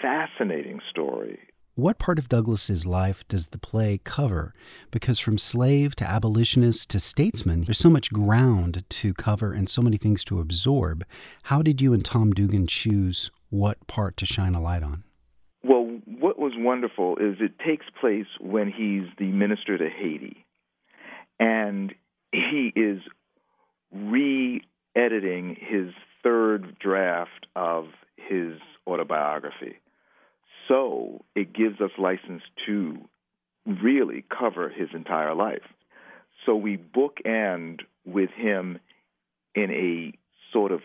fascinating 0.00 0.80
story 0.90 1.40
what 1.76 1.98
part 1.98 2.18
of 2.18 2.30
Douglass's 2.30 2.86
life 2.86 3.22
does 3.28 3.48
the 3.48 3.58
play 3.58 4.00
cover? 4.02 4.54
Because 4.90 5.18
from 5.20 5.36
slave 5.36 5.94
to 5.96 6.08
abolitionist 6.08 6.88
to 6.88 6.98
statesman, 6.98 7.64
there's 7.64 7.78
so 7.78 7.90
much 7.90 8.10
ground 8.10 8.82
to 8.88 9.12
cover 9.12 9.52
and 9.52 9.68
so 9.68 9.82
many 9.82 9.98
things 9.98 10.24
to 10.24 10.40
absorb. 10.40 11.04
How 11.44 11.60
did 11.60 11.82
you 11.82 11.92
and 11.92 12.02
Tom 12.02 12.32
Dugan 12.32 12.66
choose 12.66 13.30
what 13.50 13.86
part 13.86 14.16
to 14.16 14.26
shine 14.26 14.54
a 14.54 14.60
light 14.60 14.82
on? 14.82 15.04
Well, 15.62 16.00
what 16.06 16.38
was 16.38 16.52
wonderful 16.56 17.18
is 17.18 17.36
it 17.40 17.58
takes 17.58 17.84
place 18.00 18.26
when 18.40 18.72
he's 18.72 19.12
the 19.18 19.30
minister 19.30 19.76
to 19.76 19.88
Haiti. 19.90 20.46
And 21.38 21.94
he 22.32 22.72
is 22.74 23.02
re 23.92 24.62
editing 24.96 25.58
his 25.60 25.92
third 26.22 26.78
draft 26.78 27.46
of 27.54 27.88
his 28.16 28.54
autobiography 28.86 29.76
so 30.68 31.24
it 31.34 31.52
gives 31.52 31.80
us 31.80 31.90
license 31.98 32.42
to 32.66 32.98
really 33.66 34.24
cover 34.36 34.68
his 34.68 34.88
entire 34.94 35.34
life. 35.34 35.66
So 36.44 36.54
we 36.54 36.76
bookend 36.76 37.80
with 38.04 38.30
him 38.30 38.78
in 39.54 39.70
a 39.70 40.12
sort 40.52 40.72
of 40.72 40.80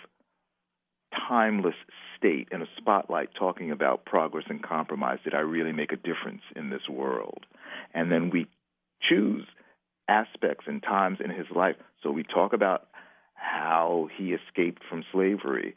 timeless 1.27 1.75
state 2.17 2.47
in 2.51 2.61
a 2.61 2.65
spotlight 2.77 3.29
talking 3.37 3.71
about 3.71 4.05
progress 4.05 4.45
and 4.49 4.63
compromise. 4.63 5.19
Did 5.23 5.33
I 5.33 5.39
really 5.39 5.73
make 5.73 5.91
a 5.91 5.97
difference 5.97 6.41
in 6.55 6.69
this 6.69 6.87
world? 6.89 7.45
And 7.93 8.11
then 8.11 8.29
we 8.29 8.47
choose 9.07 9.45
aspects 10.07 10.65
and 10.67 10.81
times 10.81 11.19
in 11.23 11.29
his 11.29 11.47
life. 11.55 11.75
So 12.01 12.11
we 12.11 12.23
talk 12.23 12.53
about 12.53 12.87
how 13.33 14.07
he 14.17 14.33
escaped 14.33 14.83
from 14.89 15.03
slavery, 15.11 15.75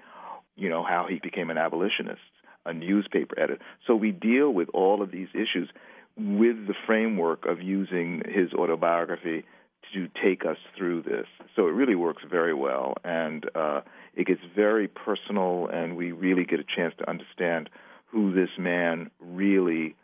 you 0.57 0.69
know, 0.69 0.85
how 0.85 1.07
he 1.09 1.19
became 1.23 1.51
an 1.51 1.59
abolitionist, 1.59 2.21
a 2.67 2.73
newspaper 2.73 3.39
editor. 3.39 3.63
So 3.87 3.95
we 3.95 4.11
deal 4.11 4.51
with 4.51 4.69
all 4.73 5.03
of 5.03 5.11
these 5.11 5.29
issues 5.35 5.69
with 6.17 6.67
the 6.67 6.75
framework 6.87 7.47
of 7.47 7.61
using 7.61 8.23
his 8.27 8.53
autobiography 8.53 9.45
to 9.93 10.09
take 10.23 10.45
us 10.45 10.57
through 10.77 11.03
this. 11.03 11.27
So 11.55 11.67
it 11.67 11.73
really 11.73 11.95
works 11.95 12.23
very 12.29 12.55
well, 12.55 12.95
and 13.05 13.45
uh, 13.55 13.83
it 14.15 14.27
gets 14.27 14.41
very 14.55 14.89
personal, 14.89 15.69
and 15.73 15.97
we 15.97 16.13
really 16.13 16.45
get 16.45 16.61
a 16.61 16.65
chance 16.65 16.95
to 16.99 17.09
understand 17.09 17.71
who 18.07 18.33
this 18.35 18.51
man 18.59 19.11
really 19.21 19.95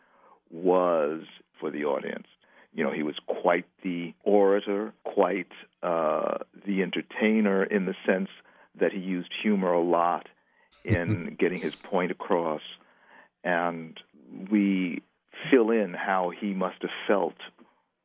was 0.51 1.21
for 1.59 1.71
the 1.71 1.85
audience. 1.85 2.27
You 2.73 2.83
know, 2.83 2.91
he 2.91 3.03
was 3.03 3.15
quite 3.25 3.65
the 3.83 4.13
orator, 4.23 4.93
quite 5.03 5.51
uh, 5.83 6.39
the 6.65 6.83
entertainer 6.83 7.63
in 7.63 7.85
the 7.85 7.95
sense 8.05 8.29
that 8.79 8.93
he 8.93 8.99
used 8.99 9.31
humor 9.41 9.73
a 9.73 9.81
lot 9.81 10.27
in 10.83 11.35
getting 11.39 11.59
his 11.59 11.75
point 11.75 12.11
across. 12.11 12.61
And 13.43 13.99
we 14.49 15.01
fill 15.49 15.71
in 15.71 15.93
how 15.93 16.31
he 16.37 16.53
must 16.53 16.81
have 16.81 16.91
felt 17.07 17.35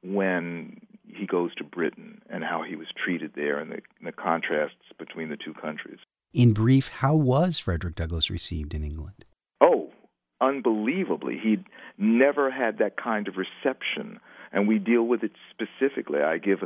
when 0.02 0.80
he 1.08 1.26
goes 1.26 1.54
to 1.56 1.64
Britain 1.64 2.20
and 2.28 2.44
how 2.44 2.62
he 2.62 2.76
was 2.76 2.88
treated 2.96 3.32
there 3.34 3.58
and 3.58 3.70
the, 3.70 3.80
the 4.04 4.12
contrasts 4.12 4.74
between 4.98 5.28
the 5.28 5.36
two 5.36 5.54
countries. 5.54 5.98
In 6.32 6.52
brief, 6.52 6.88
how 6.88 7.14
was 7.14 7.58
Frederick 7.58 7.94
Douglass 7.94 8.30
received 8.30 8.74
in 8.74 8.82
England? 8.82 9.24
Oh, 9.60 9.90
unbelievably. 10.40 11.38
He'd 11.42 11.64
never 11.98 12.50
had 12.50 12.78
that 12.78 12.96
kind 12.96 13.28
of 13.28 13.36
reception, 13.36 14.20
and 14.52 14.68
we 14.68 14.78
deal 14.78 15.04
with 15.04 15.22
it 15.22 15.32
specifically. 15.50 16.20
I 16.20 16.38
give 16.38 16.58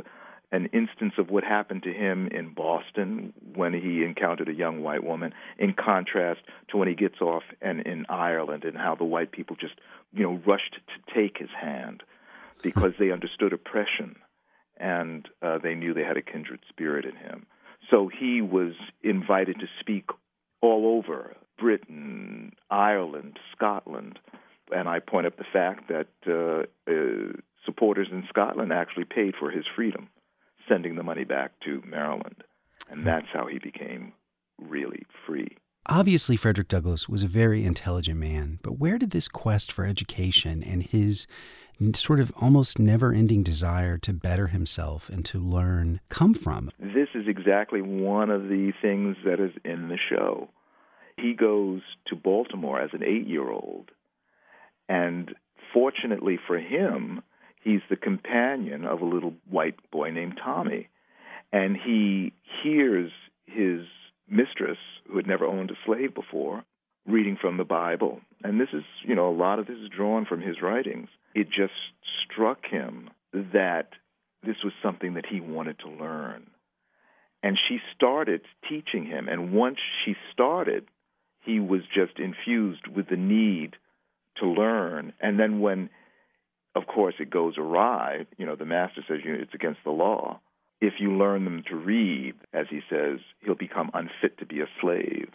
an 0.51 0.67
instance 0.73 1.13
of 1.17 1.29
what 1.29 1.43
happened 1.43 1.83
to 1.83 1.93
him 1.93 2.27
in 2.27 2.53
Boston 2.53 3.33
when 3.55 3.73
he 3.73 4.03
encountered 4.03 4.49
a 4.49 4.53
young 4.53 4.81
white 4.83 5.03
woman, 5.03 5.33
in 5.57 5.73
contrast 5.73 6.41
to 6.69 6.77
when 6.77 6.87
he 6.87 6.93
gets 6.93 7.21
off 7.21 7.43
and 7.61 7.81
in 7.81 8.05
Ireland 8.09 8.65
and 8.65 8.77
how 8.77 8.95
the 8.95 9.05
white 9.05 9.31
people 9.31 9.55
just, 9.55 9.75
you 10.13 10.23
know, 10.23 10.41
rushed 10.45 10.73
to 10.73 11.13
take 11.13 11.37
his 11.37 11.49
hand 11.59 12.03
because 12.61 12.93
they 12.99 13.11
understood 13.11 13.53
oppression 13.53 14.17
and 14.77 15.27
uh, 15.41 15.57
they 15.57 15.75
knew 15.75 15.93
they 15.93 16.03
had 16.03 16.17
a 16.17 16.21
kindred 16.21 16.59
spirit 16.67 17.05
in 17.05 17.15
him. 17.15 17.45
So 17.89 18.09
he 18.09 18.41
was 18.41 18.73
invited 19.03 19.59
to 19.59 19.67
speak 19.79 20.09
all 20.61 20.97
over 20.97 21.35
Britain, 21.57 22.53
Ireland, 22.69 23.39
Scotland, 23.55 24.19
and 24.73 24.89
I 24.89 24.99
point 24.99 25.27
up 25.27 25.37
the 25.37 25.45
fact 25.51 25.89
that 25.89 26.07
uh, 26.27 26.91
uh, 26.91 27.39
supporters 27.65 28.07
in 28.11 28.23
Scotland 28.29 28.73
actually 28.73 29.05
paid 29.05 29.35
for 29.39 29.49
his 29.49 29.65
freedom 29.75 30.09
sending 30.71 30.95
the 30.95 31.03
money 31.03 31.23
back 31.23 31.51
to 31.65 31.81
Maryland. 31.85 32.43
And 32.89 33.01
hmm. 33.01 33.05
that's 33.05 33.27
how 33.33 33.47
he 33.47 33.59
became 33.59 34.13
really 34.59 35.03
free. 35.25 35.57
Obviously, 35.87 36.37
Frederick 36.37 36.67
Douglass 36.67 37.09
was 37.09 37.23
a 37.23 37.27
very 37.27 37.65
intelligent 37.65 38.19
man, 38.19 38.59
but 38.61 38.77
where 38.77 38.99
did 38.99 39.09
this 39.11 39.27
quest 39.27 39.71
for 39.71 39.83
education 39.83 40.63
and 40.63 40.83
his 40.83 41.25
sort 41.95 42.19
of 42.19 42.31
almost 42.39 42.77
never 42.77 43.11
ending 43.11 43.41
desire 43.41 43.97
to 43.97 44.13
better 44.13 44.47
himself 44.47 45.09
and 45.09 45.25
to 45.25 45.39
learn 45.39 45.99
come 46.09 46.35
from? 46.35 46.69
This 46.79 47.09
is 47.15 47.27
exactly 47.27 47.81
one 47.81 48.29
of 48.29 48.43
the 48.43 48.71
things 48.81 49.17
that 49.25 49.39
is 49.39 49.51
in 49.65 49.89
the 49.89 49.97
show. 49.97 50.49
He 51.17 51.33
goes 51.33 51.81
to 52.07 52.15
Baltimore 52.15 52.79
as 52.79 52.91
an 52.93 53.03
eight 53.03 53.27
year 53.27 53.49
old, 53.49 53.89
and 54.87 55.33
fortunately 55.73 56.37
for 56.47 56.59
him, 56.59 57.23
he's 57.63 57.81
the 57.89 57.95
companion 57.95 58.85
of 58.85 59.01
a 59.01 59.05
little 59.05 59.33
white 59.49 59.75
boy 59.91 60.11
named 60.11 60.39
Tommy. 60.43 60.89
And 61.51 61.75
he 61.77 62.33
hears 62.63 63.11
his 63.45 63.81
mistress, 64.29 64.77
who 65.09 65.17
had 65.17 65.27
never 65.27 65.45
owned 65.45 65.71
a 65.71 65.75
slave 65.85 66.13
before, 66.13 66.63
reading 67.05 67.37
from 67.39 67.57
the 67.57 67.63
Bible. 67.63 68.21
And 68.43 68.59
this 68.59 68.69
is, 68.73 68.83
you 69.03 69.15
know, 69.15 69.29
a 69.29 69.35
lot 69.35 69.59
of 69.59 69.67
this 69.67 69.77
is 69.77 69.89
drawn 69.89 70.25
from 70.25 70.41
his 70.41 70.61
writings. 70.61 71.09
It 71.35 71.47
just 71.47 71.73
struck 72.23 72.65
him 72.65 73.09
that 73.33 73.89
this 74.43 74.57
was 74.63 74.73
something 74.81 75.15
that 75.15 75.25
he 75.25 75.39
wanted 75.39 75.79
to 75.79 75.89
learn. 75.89 76.47
And 77.43 77.57
she 77.67 77.79
started 77.95 78.41
teaching 78.69 79.05
him. 79.05 79.27
And 79.27 79.51
once 79.51 79.77
she 80.05 80.15
started, 80.31 80.85
he 81.43 81.59
was 81.59 81.81
just 81.93 82.19
infused 82.19 82.87
with 82.87 83.09
the 83.09 83.17
need 83.17 83.75
to 84.37 84.47
learn. 84.47 85.13
And 85.19 85.39
then 85.39 85.59
when 85.59 85.89
of 86.75 86.87
course, 86.87 87.15
it 87.19 87.29
goes 87.29 87.55
awry. 87.57 88.25
You 88.37 88.45
know, 88.45 88.55
the 88.55 88.65
master 88.65 89.01
says 89.07 89.19
you 89.23 89.33
know, 89.33 89.39
it's 89.41 89.53
against 89.53 89.81
the 89.83 89.91
law. 89.91 90.39
If 90.79 90.93
you 90.99 91.11
learn 91.11 91.45
them 91.45 91.63
to 91.69 91.75
read, 91.75 92.33
as 92.53 92.65
he 92.69 92.81
says, 92.89 93.19
he'll 93.41 93.55
become 93.55 93.91
unfit 93.93 94.39
to 94.39 94.45
be 94.45 94.61
a 94.61 94.67
slave. 94.79 95.29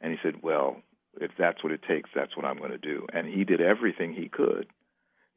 And 0.00 0.12
he 0.12 0.18
said, 0.22 0.42
well, 0.42 0.76
if 1.20 1.30
that's 1.38 1.62
what 1.62 1.72
it 1.72 1.82
takes, 1.86 2.10
that's 2.14 2.36
what 2.36 2.44
I'm 2.44 2.58
going 2.58 2.72
to 2.72 2.78
do. 2.78 3.06
And 3.12 3.26
he 3.26 3.44
did 3.44 3.60
everything 3.60 4.12
he 4.12 4.28
could, 4.28 4.66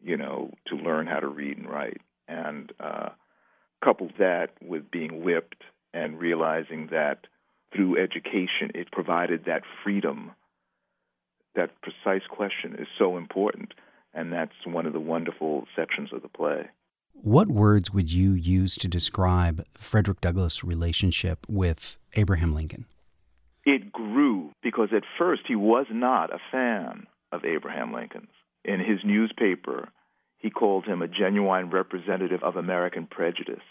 you 0.01 0.17
know, 0.17 0.51
to 0.67 0.75
learn 0.75 1.05
how 1.05 1.19
to 1.19 1.27
read 1.27 1.57
and 1.57 1.69
write. 1.69 2.01
And 2.27 2.71
uh, 2.79 3.09
couple 3.83 4.09
that 4.19 4.49
with 4.61 4.89
being 4.91 5.23
whipped 5.23 5.63
and 5.93 6.19
realizing 6.19 6.87
that 6.91 7.27
through 7.75 8.01
education 8.01 8.71
it 8.75 8.91
provided 8.91 9.45
that 9.45 9.63
freedom. 9.83 10.31
That 11.55 11.71
precise 11.81 12.25
question 12.29 12.75
is 12.79 12.87
so 12.97 13.17
important, 13.17 13.73
and 14.13 14.31
that's 14.31 14.53
one 14.65 14.85
of 14.85 14.93
the 14.93 14.99
wonderful 14.99 15.65
sections 15.75 16.09
of 16.13 16.21
the 16.21 16.29
play. 16.29 16.69
What 17.13 17.49
words 17.49 17.91
would 17.91 18.11
you 18.11 18.31
use 18.31 18.75
to 18.77 18.87
describe 18.87 19.65
Frederick 19.73 20.21
Douglass' 20.21 20.63
relationship 20.63 21.45
with 21.47 21.97
Abraham 22.15 22.53
Lincoln? 22.53 22.85
It 23.65 23.91
grew 23.91 24.51
because 24.63 24.89
at 24.95 25.03
first 25.19 25.43
he 25.47 25.55
was 25.55 25.85
not 25.91 26.33
a 26.33 26.39
fan 26.51 27.05
of 27.31 27.45
Abraham 27.45 27.93
Lincoln's. 27.93 28.31
In 28.63 28.79
his 28.79 28.99
newspaper, 29.03 29.89
he 30.39 30.49
called 30.49 30.85
him 30.85 31.01
a 31.01 31.07
genuine 31.07 31.69
representative 31.69 32.43
of 32.43 32.55
American 32.55 33.05
prejudice. 33.05 33.63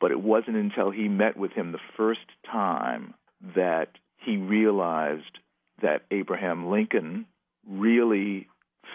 But 0.00 0.10
it 0.10 0.20
wasn't 0.20 0.56
until 0.56 0.90
he 0.90 1.08
met 1.08 1.36
with 1.36 1.52
him 1.52 1.72
the 1.72 1.78
first 1.96 2.20
time 2.50 3.14
that 3.54 3.90
he 4.16 4.36
realized 4.36 5.38
that 5.82 6.02
Abraham 6.10 6.70
Lincoln 6.70 7.26
really 7.68 8.48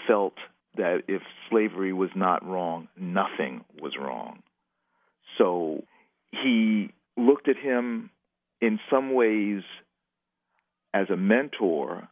felt 0.08 0.34
that 0.76 1.04
if 1.08 1.22
slavery 1.50 1.94
was 1.94 2.10
not 2.16 2.46
wrong, 2.46 2.88
nothing 2.98 3.64
was 3.80 3.94
wrong. 4.00 4.42
So 5.38 5.84
he 6.32 6.92
looked 7.18 7.48
at 7.48 7.58
him 7.58 8.10
in 8.62 8.80
some 8.90 9.14
ways 9.14 9.62
as 10.94 11.10
a 11.10 11.18
mentor 11.18 12.08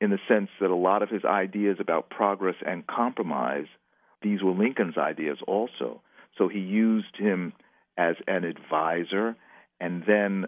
in 0.00 0.10
the 0.10 0.18
sense 0.28 0.48
that 0.60 0.70
a 0.70 0.76
lot 0.76 1.02
of 1.02 1.10
his 1.10 1.24
ideas 1.24 1.76
about 1.78 2.10
progress 2.10 2.56
and 2.66 2.86
compromise, 2.86 3.66
these 4.22 4.42
were 4.42 4.52
Lincoln's 4.52 4.96
ideas 4.96 5.38
also. 5.46 6.00
So 6.38 6.48
he 6.48 6.58
used 6.58 7.16
him 7.16 7.52
as 7.98 8.16
an 8.26 8.44
advisor, 8.44 9.36
and 9.78 10.02
then 10.06 10.46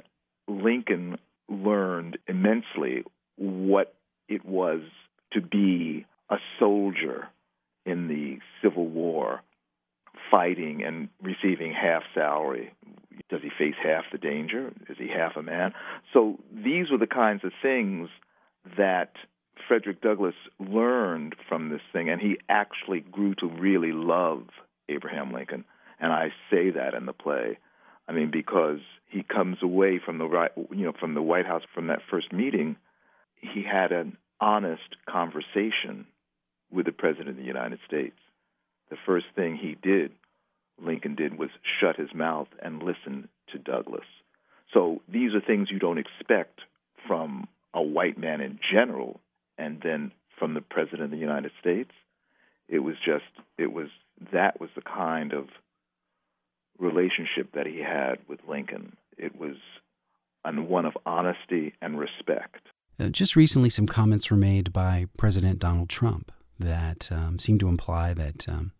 Lincoln 0.48 1.18
learned 1.48 2.18
immensely 2.26 3.04
what 3.36 3.94
it 4.28 4.44
was 4.44 4.80
to 5.32 5.40
be 5.40 6.06
a 6.30 6.36
soldier 6.58 7.28
in 7.84 8.08
the 8.08 8.38
Civil 8.62 8.86
War, 8.86 9.42
fighting 10.30 10.82
and 10.84 11.08
receiving 11.20 11.72
half 11.72 12.02
salary. 12.14 12.72
Does 13.28 13.40
he 13.42 13.50
face 13.50 13.74
half 13.82 14.04
the 14.12 14.18
danger? 14.18 14.72
Is 14.88 14.96
he 14.98 15.08
half 15.08 15.36
a 15.36 15.42
man? 15.42 15.72
So 16.12 16.38
these 16.52 16.90
were 16.90 16.98
the 16.98 17.06
kinds 17.06 17.44
of 17.44 17.52
things 17.60 18.08
that 18.76 19.12
Frederick 19.68 20.00
Douglass 20.00 20.34
learned 20.58 21.34
from 21.48 21.70
this 21.70 21.80
thing, 21.92 22.08
and 22.08 22.20
he 22.20 22.38
actually 22.48 23.00
grew 23.00 23.34
to 23.36 23.46
really 23.46 23.92
love 23.92 24.44
Abraham 24.88 25.32
Lincoln. 25.32 25.64
And 26.00 26.12
I 26.12 26.28
say 26.50 26.70
that 26.70 26.94
in 26.94 27.06
the 27.06 27.12
play. 27.12 27.58
I 28.08 28.12
mean, 28.12 28.30
because 28.30 28.80
he 29.08 29.22
comes 29.22 29.58
away 29.62 30.00
from 30.04 30.18
the 30.18 30.26
right, 30.26 30.50
you 30.70 30.84
know, 30.84 30.92
from 30.98 31.14
the 31.14 31.22
White 31.22 31.46
House 31.46 31.62
from 31.74 31.86
that 31.88 32.00
first 32.10 32.32
meeting, 32.32 32.76
he 33.40 33.62
had 33.62 33.92
an 33.92 34.16
honest 34.40 34.96
conversation 35.08 36.06
with 36.72 36.86
the 36.86 36.92
President 36.92 37.30
of 37.30 37.36
the 37.36 37.42
United 37.42 37.78
States. 37.86 38.16
The 38.90 38.96
first 39.06 39.26
thing 39.34 39.56
he 39.56 39.76
did, 39.82 40.12
Lincoln 40.82 41.14
did, 41.14 41.38
was 41.38 41.50
shut 41.80 41.96
his 41.96 42.14
mouth 42.14 42.48
and 42.62 42.82
listen 42.82 43.28
to 43.52 43.58
Douglass. 43.58 44.06
So 44.72 45.00
these 45.08 45.34
are 45.34 45.40
things 45.40 45.70
you 45.70 45.78
don't 45.78 45.98
expect 45.98 46.60
from 47.06 47.48
a 47.74 47.82
white 47.82 48.18
man 48.18 48.40
in 48.40 48.58
general, 48.72 49.20
and 49.58 49.80
then 49.82 50.12
from 50.38 50.54
the 50.54 50.60
President 50.60 51.02
of 51.02 51.10
the 51.10 51.16
United 51.16 51.52
States. 51.60 51.90
It 52.68 52.80
was 52.80 52.96
just, 53.04 53.24
it 53.58 53.72
was, 53.72 53.88
that 54.32 54.60
was 54.60 54.70
the 54.74 54.82
kind 54.82 55.32
of 55.32 55.48
relationship 56.78 57.52
that 57.54 57.66
he 57.66 57.78
had 57.78 58.18
with 58.28 58.40
Lincoln. 58.48 58.96
It 59.18 59.38
was 59.38 59.56
one 60.72 60.86
of 60.86 60.96
honesty 61.04 61.74
and 61.82 61.98
respect. 61.98 62.66
Uh, 62.98 63.08
just 63.08 63.36
recently, 63.36 63.68
some 63.68 63.86
comments 63.86 64.30
were 64.30 64.36
made 64.36 64.72
by 64.72 65.06
President 65.18 65.58
Donald 65.58 65.88
Trump 65.88 66.32
that 66.62 67.10
um, 67.12 67.38
seem 67.38 67.58
to 67.58 67.68
imply 67.68 68.14
that, 68.14 68.48
um, 68.48 68.72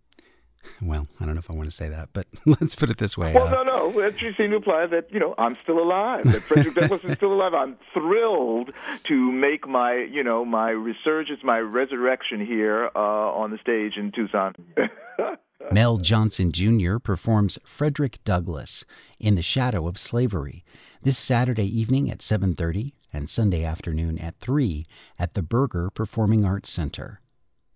well, 0.81 1.07
I 1.21 1.25
don't 1.25 1.35
know 1.35 1.40
if 1.40 1.51
I 1.51 1.55
want 1.55 1.66
to 1.66 1.75
say 1.75 1.88
that, 1.88 2.11
but 2.12 2.27
let's 2.47 2.75
put 2.75 2.90
it 2.90 2.99
this 2.99 3.16
way. 3.16 3.33
Well, 3.33 3.49
uh, 3.49 3.62
no, 3.62 3.90
no. 3.90 4.01
It 4.01 4.14
seem 4.18 4.51
to 4.51 4.57
imply 4.57 4.87
that, 4.87 5.12
you 5.12 5.21
know, 5.21 5.35
I'm 5.38 5.55
still 5.57 5.79
alive, 5.79 6.25
that 6.25 6.42
Frederick 6.42 6.75
Douglass 6.75 7.03
is 7.05 7.16
still 7.16 7.33
alive. 7.33 7.55
I'm 7.55 7.77
thrilled 7.92 8.71
to 9.05 9.33
make 9.33 9.68
my, 9.68 10.07
you 10.11 10.23
know, 10.23 10.45
my 10.45 10.71
resurgence, 10.71 11.40
my 11.42 11.59
resurrection 11.59 12.45
here 12.45 12.90
uh, 12.95 12.99
on 12.99 13.51
the 13.51 13.59
stage 13.59 13.97
in 13.97 14.12
Tucson. 14.12 14.55
Mel 15.71 15.99
Johnson 15.99 16.53
Jr. 16.53 16.99
performs 16.99 17.59
Frederick 17.64 18.18
Douglass 18.25 18.85
in 19.21 19.37
the 19.37 19.42
Shadow 19.42 19.87
of 19.87 19.97
Slavery 19.97 20.64
this 21.03 21.18
Saturday 21.18 21.66
evening 21.66 22.11
at 22.11 22.18
7:30 22.18 22.92
and 23.12 23.29
Sunday 23.29 23.64
afternoon 23.64 24.18
at 24.18 24.38
3 24.38 24.87
at 25.18 25.35
the 25.35 25.42
Berger 25.42 25.90
Performing 25.90 26.45
Arts 26.45 26.71
Center. 26.71 27.21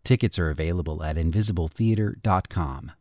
Tickets 0.06 0.38
are 0.38 0.50
available 0.50 1.02
at 1.02 1.16
invisibletheater.com. 1.16 2.92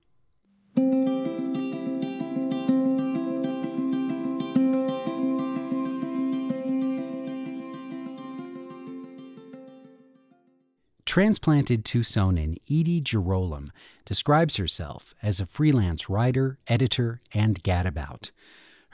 Transplanted 11.05 11.85
Tucsonan 11.85 12.55
Edie 12.65 13.01
Jarolim 13.01 13.69
describes 14.05 14.55
herself 14.57 15.13
as 15.21 15.39
a 15.39 15.45
freelance 15.45 16.09
writer, 16.09 16.57
editor, 16.67 17.21
and 17.35 17.61
gadabout. 17.61 18.31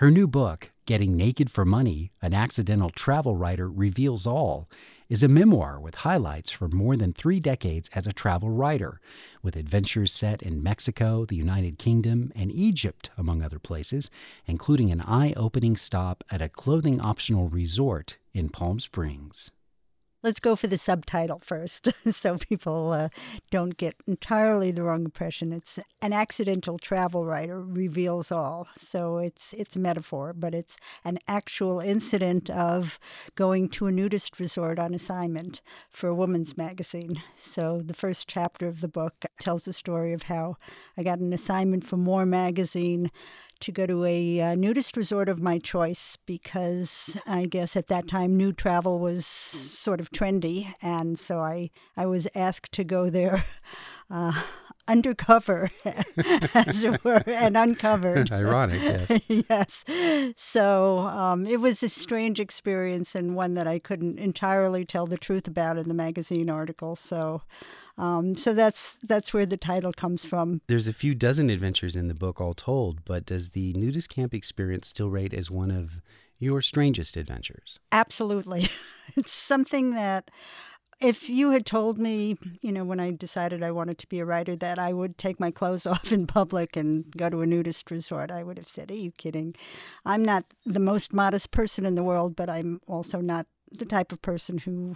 Her 0.02 0.10
new 0.10 0.26
book, 0.26 0.72
Getting 0.88 1.16
Naked 1.16 1.52
for 1.52 1.64
Money 1.64 2.12
An 2.24 2.34
Accidental 2.34 2.90
Travel 2.90 3.36
Writer 3.36 3.70
Reveals 3.70 4.26
All, 4.26 4.68
is 5.10 5.22
a 5.22 5.28
memoir 5.28 5.80
with 5.80 5.94
highlights 5.94 6.50
from 6.50 6.76
more 6.76 6.98
than 6.98 7.14
three 7.14 7.40
decades 7.40 7.88
as 7.94 8.08
a 8.08 8.12
travel 8.12 8.50
writer, 8.50 9.00
with 9.44 9.56
adventures 9.56 10.12
set 10.12 10.42
in 10.42 10.64
Mexico, 10.64 11.24
the 11.28 11.36
United 11.36 11.78
Kingdom, 11.78 12.32
and 12.36 12.52
Egypt, 12.52 13.12
among 13.16 13.44
other 13.44 13.60
places, 13.60 14.10
including 14.48 14.92
an 14.92 15.02
eye 15.02 15.36
opening 15.38 15.78
stop 15.78 16.24
at 16.32 16.42
a 16.42 16.50
clothing 16.50 17.00
optional 17.00 17.48
resort 17.48 18.18
in 18.34 18.50
Palm 18.50 18.80
Springs. 18.80 19.52
Let's 20.24 20.40
go 20.40 20.56
for 20.56 20.68
the 20.68 20.78
subtitle 20.78 21.40
first 21.40 21.90
so 22.12 22.38
people 22.38 22.94
uh, 22.94 23.10
don't 23.50 23.76
get 23.76 23.96
entirely 24.06 24.70
the 24.70 24.84
wrong 24.84 25.06
impression. 25.06 25.52
It's 25.52 25.80
an 26.00 26.14
accidental 26.14 26.78
travel 26.78 27.26
writer 27.26 27.60
reveals 27.60 28.32
all. 28.32 28.68
So 28.78 29.18
it's 29.18 29.54
it's 29.54 29.76
a 29.76 29.80
metaphor, 29.80 30.34
but 30.34 30.54
it's 30.54 30.78
an 31.04 31.18
actual 31.28 31.80
incident 31.80 32.52
of 32.52 33.00
going 33.34 33.70
to 33.70 33.88
a 33.88 33.92
nudist 33.92 34.40
resort 34.40 34.78
on 34.78 34.94
assignment 34.94 35.62
for 35.90 36.08
a 36.08 36.16
woman's 36.16 36.56
magazine. 36.56 37.24
So 37.36 37.82
the 37.82 37.96
first 37.96 38.28
chapter 38.28 38.68
of 38.68 38.82
the 38.82 38.88
book 38.88 39.26
tells 39.40 39.66
the 39.66 39.74
story 39.74 40.14
of 40.14 40.24
how 40.24 40.58
I 40.96 41.02
got 41.02 41.18
an 41.18 41.34
assignment 41.34 41.84
for 41.84 41.98
More 41.98 42.28
magazine 42.28 43.10
to 43.62 43.72
go 43.72 43.86
to 43.86 44.04
a 44.06 44.42
uh, 44.42 44.56
nudist 44.56 44.98
resort 44.98 45.30
of 45.30 45.42
my 45.42 45.60
choice 45.60 46.18
because 46.26 47.18
I 47.26 47.46
guess 47.46 47.76
at 47.76 47.88
that 47.88 48.08
time 48.08 48.38
nude 48.38 48.58
travel 48.58 49.00
was 49.00 49.26
sort 49.26 50.02
of 50.02 50.12
trendy, 50.12 50.74
and 50.82 51.18
so 51.18 51.40
I 51.40 51.72
I 51.96 52.06
was 52.06 52.28
asked 52.36 52.72
to 52.74 52.84
go 52.84 53.10
there. 53.10 53.44
Uh, 54.14 54.34
undercover, 54.92 55.70
as 56.54 56.84
it 56.84 57.04
were, 57.04 57.24
and 57.26 57.56
uncovered. 57.56 58.32
Ironic, 58.32 58.82
yes. 58.82 59.22
yes. 59.50 59.86
So 60.36 61.00
um, 61.00 61.46
it 61.46 61.62
was 61.62 61.82
a 61.82 61.90
strange 61.90 62.40
experience 62.40 63.16
and 63.16 63.36
one 63.36 63.54
that 63.54 63.68
I 63.68 63.80
couldn't 63.80 64.20
entirely 64.20 64.86
tell 64.86 65.08
the 65.08 65.18
truth 65.18 65.48
about 65.48 65.78
in 65.78 65.88
the 65.88 65.94
magazine 65.94 66.50
article. 66.50 66.96
So 66.96 67.42
um, 67.98 68.36
so 68.36 68.54
that's 68.54 68.98
that's 69.04 69.34
where 69.34 69.46
the 69.46 69.58
title 69.58 69.94
comes 69.94 70.26
from. 70.26 70.62
There's 70.68 70.88
a 70.88 70.94
few 70.94 71.14
dozen 71.14 71.50
adventures 71.50 71.96
in 71.96 72.08
the 72.08 72.14
book, 72.14 72.42
all 72.42 72.54
told. 72.54 73.06
But 73.06 73.26
does 73.26 73.52
the 73.52 73.74
nudist 73.74 74.10
camp 74.10 74.34
experience 74.34 74.88
still 74.88 75.10
rate 75.10 75.34
as 75.34 75.52
one 75.52 75.72
of 75.72 76.02
your 76.40 76.62
strangest 76.62 77.16
adventures? 77.16 77.80
Absolutely, 77.92 78.68
it's 79.16 79.32
something 79.32 79.92
that. 79.92 80.32
If 81.02 81.30
you 81.30 81.50
had 81.50 81.66
told 81.66 81.98
me, 81.98 82.38
you 82.62 82.72
know, 82.72 82.84
when 82.84 83.00
I 83.00 83.10
decided 83.10 83.64
I 83.64 83.72
wanted 83.72 83.98
to 84.00 84.08
be 84.08 84.20
a 84.20 84.26
writer, 84.26 84.56
that 84.58 84.78
I 84.78 84.94
would 84.94 85.18
take 85.18 85.40
my 85.40 85.50
clothes 85.50 85.86
off 85.88 86.12
in 86.12 86.28
public 86.28 86.78
and 86.78 87.12
go 87.18 87.30
to 87.30 87.42
a 87.42 87.48
nudist 87.48 87.90
resort, 87.90 88.30
I 88.30 88.44
would 88.44 88.58
have 88.58 88.68
said, 88.68 88.92
Are 88.92 88.96
you 88.96 89.12
kidding? 89.12 89.56
I'm 90.06 90.24
not 90.24 90.46
the 90.66 90.80
most 90.80 91.12
modest 91.12 91.50
person 91.50 91.86
in 91.86 91.96
the 91.96 92.04
world, 92.04 92.36
but 92.36 92.50
I'm 92.50 92.82
also 92.88 93.20
not 93.20 93.48
the 93.72 93.86
type 93.86 94.12
of 94.12 94.22
person 94.22 94.60
who 94.60 94.96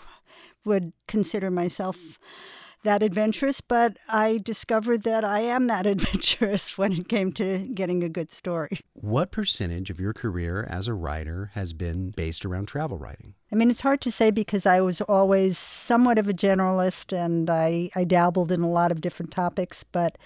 would 0.64 0.94
consider 1.08 1.50
myself 1.50 2.20
that 2.86 3.04
adventurous, 3.04 3.62
but 3.62 3.98
I 4.08 4.40
discovered 4.42 5.04
that 5.04 5.24
I 5.24 5.42
am 5.42 5.68
that 5.68 5.86
adventurous 5.96 6.78
when 6.78 6.94
it 6.94 7.08
came 7.10 7.32
to 7.34 7.60
getting 7.60 8.04
a 8.04 8.10
good 8.10 8.32
story. 8.32 8.80
What 8.94 9.32
percentage 9.32 9.90
of 9.90 10.00
your 10.00 10.14
career 10.14 10.66
as 10.70 10.88
a 10.88 10.94
writer 10.94 11.52
has 11.54 11.74
been 11.74 12.12
based 12.12 12.46
around 12.46 12.68
travel 12.68 12.98
writing? 12.98 13.34
I 13.52 13.56
mean, 13.56 13.70
it's 13.70 13.82
hard 13.82 14.02
to 14.02 14.12
say 14.12 14.32
because 14.32 14.66
I 14.66 14.82
was 14.82 15.02
always 15.02 15.58
somewhat 15.58 16.18
of 16.18 16.28
a 16.28 16.34
generalist 16.34 17.12
and 17.16 17.50
I, 17.50 17.90
I 17.96 18.06
dabbled 18.06 18.52
in 18.52 18.62
a 18.62 18.70
lot 18.70 18.92
of 18.92 19.02
different 19.02 19.32
topics, 19.32 19.84
but 19.92 20.18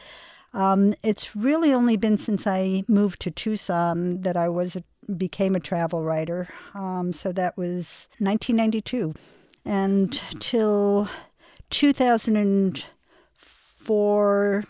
Um, 0.52 0.96
it's 1.04 1.36
really 1.36 1.72
only 1.72 1.96
been 1.96 2.18
since 2.18 2.48
I 2.48 2.84
moved 2.88 3.20
to 3.22 3.30
Tucson 3.30 4.22
that 4.22 4.36
I 4.36 4.50
was 4.50 4.76
a, 4.76 4.84
became 5.14 5.56
a 5.56 5.60
travel 5.60 6.04
writer. 6.04 6.50
Um, 6.74 7.14
so 7.14 7.32
that 7.34 7.56
was 7.56 8.08
1992, 8.18 9.14
and 9.64 10.12
till 10.40 11.08
2004. 11.70 14.64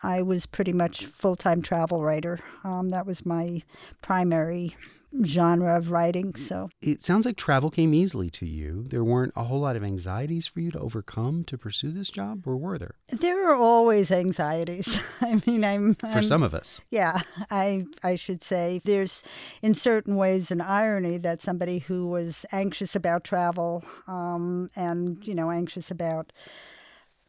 I 0.00 0.22
was 0.22 0.46
pretty 0.46 0.72
much 0.72 1.06
full 1.06 1.34
time 1.36 1.62
travel 1.62 2.02
writer. 2.02 2.40
Um, 2.64 2.88
that 2.90 3.06
was 3.06 3.26
my 3.26 3.62
primary 4.00 4.76
genre 5.24 5.76
of 5.76 5.90
writing. 5.90 6.34
So 6.34 6.68
it 6.80 7.02
sounds 7.02 7.26
like 7.26 7.36
travel 7.36 7.70
came 7.70 7.94
easily 7.94 8.30
to 8.30 8.46
you. 8.46 8.86
There 8.88 9.04
weren't 9.04 9.32
a 9.36 9.44
whole 9.44 9.60
lot 9.60 9.76
of 9.76 9.84
anxieties 9.84 10.46
for 10.46 10.60
you 10.60 10.70
to 10.72 10.78
overcome 10.78 11.44
to 11.44 11.58
pursue 11.58 11.90
this 11.90 12.10
job, 12.10 12.46
or 12.46 12.56
were 12.56 12.78
there? 12.78 12.94
There 13.08 13.48
are 13.48 13.56
always 13.56 14.10
anxieties. 14.10 15.00
I 15.20 15.40
mean, 15.46 15.64
I'm 15.64 15.94
for 15.94 16.06
I'm, 16.06 16.22
some 16.22 16.42
of 16.42 16.54
us. 16.54 16.80
Yeah, 16.90 17.20
I 17.50 17.86
I 18.02 18.16
should 18.16 18.42
say 18.42 18.80
there's 18.84 19.24
in 19.62 19.74
certain 19.74 20.16
ways 20.16 20.50
an 20.50 20.60
irony 20.60 21.18
that 21.18 21.42
somebody 21.42 21.78
who 21.78 22.06
was 22.08 22.44
anxious 22.52 22.94
about 22.94 23.24
travel 23.24 23.84
um, 24.06 24.68
and 24.76 25.26
you 25.26 25.34
know 25.34 25.50
anxious 25.50 25.90
about 25.90 26.32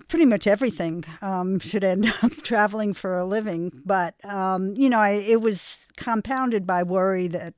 pretty 0.10 0.26
much 0.26 0.48
everything 0.48 1.06
um, 1.22 1.60
should 1.60 1.84
end 1.84 2.12
up 2.22 2.34
traveling 2.38 2.94
for 2.94 3.18
a 3.18 3.26
living. 3.26 3.72
But 3.86 4.14
um, 4.26 4.76
you 4.76 4.90
know, 4.90 5.00
I, 5.00 5.12
it 5.12 5.42
was 5.42 5.86
compounded 5.96 6.66
by 6.66 6.82
worry 6.82 7.28
that 7.28 7.54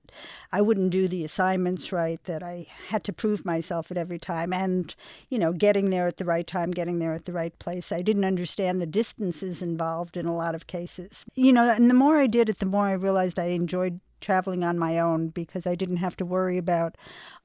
I 0.52 0.62
wouldn't 0.62 0.90
do 0.90 1.08
the 1.08 1.24
assignments 1.24 1.92
right, 1.92 2.22
that 2.26 2.44
I 2.44 2.68
had 2.90 3.04
to 3.06 3.14
prove 3.14 3.46
myself 3.46 3.90
at 3.90 3.98
every 3.98 4.20
time, 4.20 4.54
and 4.54 4.94
you 5.30 5.40
know, 5.40 5.54
getting 5.54 5.90
there 5.90 6.08
at 6.08 6.18
the 6.18 6.26
right 6.26 6.46
time, 6.46 6.72
getting 6.72 7.00
there 7.00 7.14
at 7.14 7.26
the 7.26 7.34
right 7.34 7.58
place. 7.58 7.92
I 7.92 8.02
didn't 8.02 8.26
understand 8.26 8.82
the 8.82 8.86
distances 8.86 9.62
involved 9.62 10.18
in 10.18 10.26
a 10.26 10.36
lot 10.36 10.54
of 10.54 10.68
cases. 10.68 11.26
You 11.34 11.54
know, 11.54 11.70
and 11.70 11.90
the 11.90 11.96
more 11.96 12.18
I 12.18 12.28
did 12.28 12.50
it, 12.50 12.60
the 12.60 12.66
more 12.66 12.86
I 12.86 12.94
realized 12.94 13.40
I 13.40 13.46
enjoyed 13.46 14.00
traveling 14.20 14.64
on 14.64 14.78
my 14.78 15.00
own 15.00 15.30
because 15.30 15.66
I 15.66 15.74
didn't 15.74 15.98
have 15.98 16.16
to 16.18 16.26
worry 16.26 16.58
about 16.58 16.96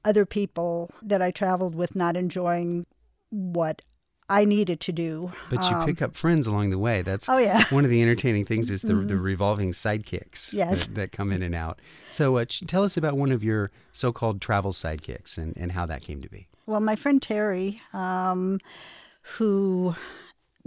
other 0.05 0.25
people 0.25 0.91
that 1.01 1.23
I 1.23 1.31
traveled 1.31 1.73
with 1.73 1.95
not 1.95 2.15
enjoying 2.15 2.85
what 3.29 3.81
I 4.29 4.43
needed 4.45 4.81
to 4.81 4.91
do. 4.91 5.31
But 5.49 5.69
you 5.69 5.75
Um, 5.77 5.85
pick 5.85 6.01
up 6.01 6.15
friends 6.15 6.47
along 6.47 6.69
the 6.69 6.77
way. 6.77 7.01
That's 7.01 7.29
Oh, 7.29 7.37
yeah. 7.37 7.63
one 7.69 7.85
of 7.85 7.89
the 7.89 8.01
entertaining 8.01 8.43
things 8.45 8.69
is 8.69 8.81
the 8.81 8.93
the 8.95 9.13
Mhm. 9.13 9.23
revolving 9.23 9.71
sidekicks 9.71 10.51
Yes. 10.53 10.85
that, 10.85 10.95
that 10.95 11.11
come 11.13 11.31
in 11.31 11.41
and 11.41 11.55
out. 11.55 11.79
So 12.09 12.35
uh, 12.37 12.45
tell 12.67 12.83
us 12.83 12.97
about 12.97 13.15
one 13.17 13.31
of 13.31 13.43
your 13.43 13.71
so-called 13.93 14.41
travel 14.41 14.71
sidekicks 14.73 15.37
and, 15.37 15.55
and 15.55 15.71
how 15.71 15.85
that 15.85 16.01
came 16.01 16.21
to 16.21 16.29
be. 16.29 16.47
Well, 16.65 16.81
my 16.81 16.95
friend 16.97 17.21
Terry, 17.21 17.81
um, 17.93 18.59
who 19.37 19.95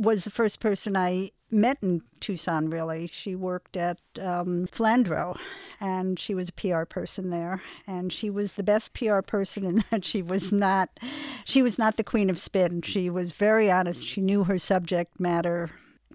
was 0.01 0.25
the 0.25 0.31
first 0.31 0.61
person 0.61 0.97
I 0.97 1.31
met 1.51 1.79
in 1.83 2.03
Tucson, 2.21 2.71
really. 2.71 3.07
She 3.07 3.35
worked 3.35 3.77
at 3.77 3.99
um, 4.21 4.67
Flandrau, 4.73 5.37
and 5.79 6.19
she 6.19 6.35
was 6.35 6.49
a 6.49 6.53
PR 6.53 6.85
person 6.85 7.31
there. 7.31 7.63
And 7.87 8.13
she 8.13 8.31
was 8.31 8.53
the 8.53 8.63
best 8.63 8.95
PR 8.95 9.21
person 9.21 9.65
in 9.65 9.85
that 9.91 10.05
she 10.05 10.23
was 10.23 10.53
not, 10.53 10.89
she 11.45 11.61
was 11.61 11.79
not 11.79 11.97
the 11.97 12.05
queen 12.05 12.31
of 12.31 12.39
spin. 12.39 12.83
She 12.83 13.11
was 13.11 13.33
very 13.33 13.71
honest. 13.71 14.07
She 14.07 14.21
knew 14.21 14.45
her 14.45 14.59
subject 14.59 15.21
matter 15.21 15.71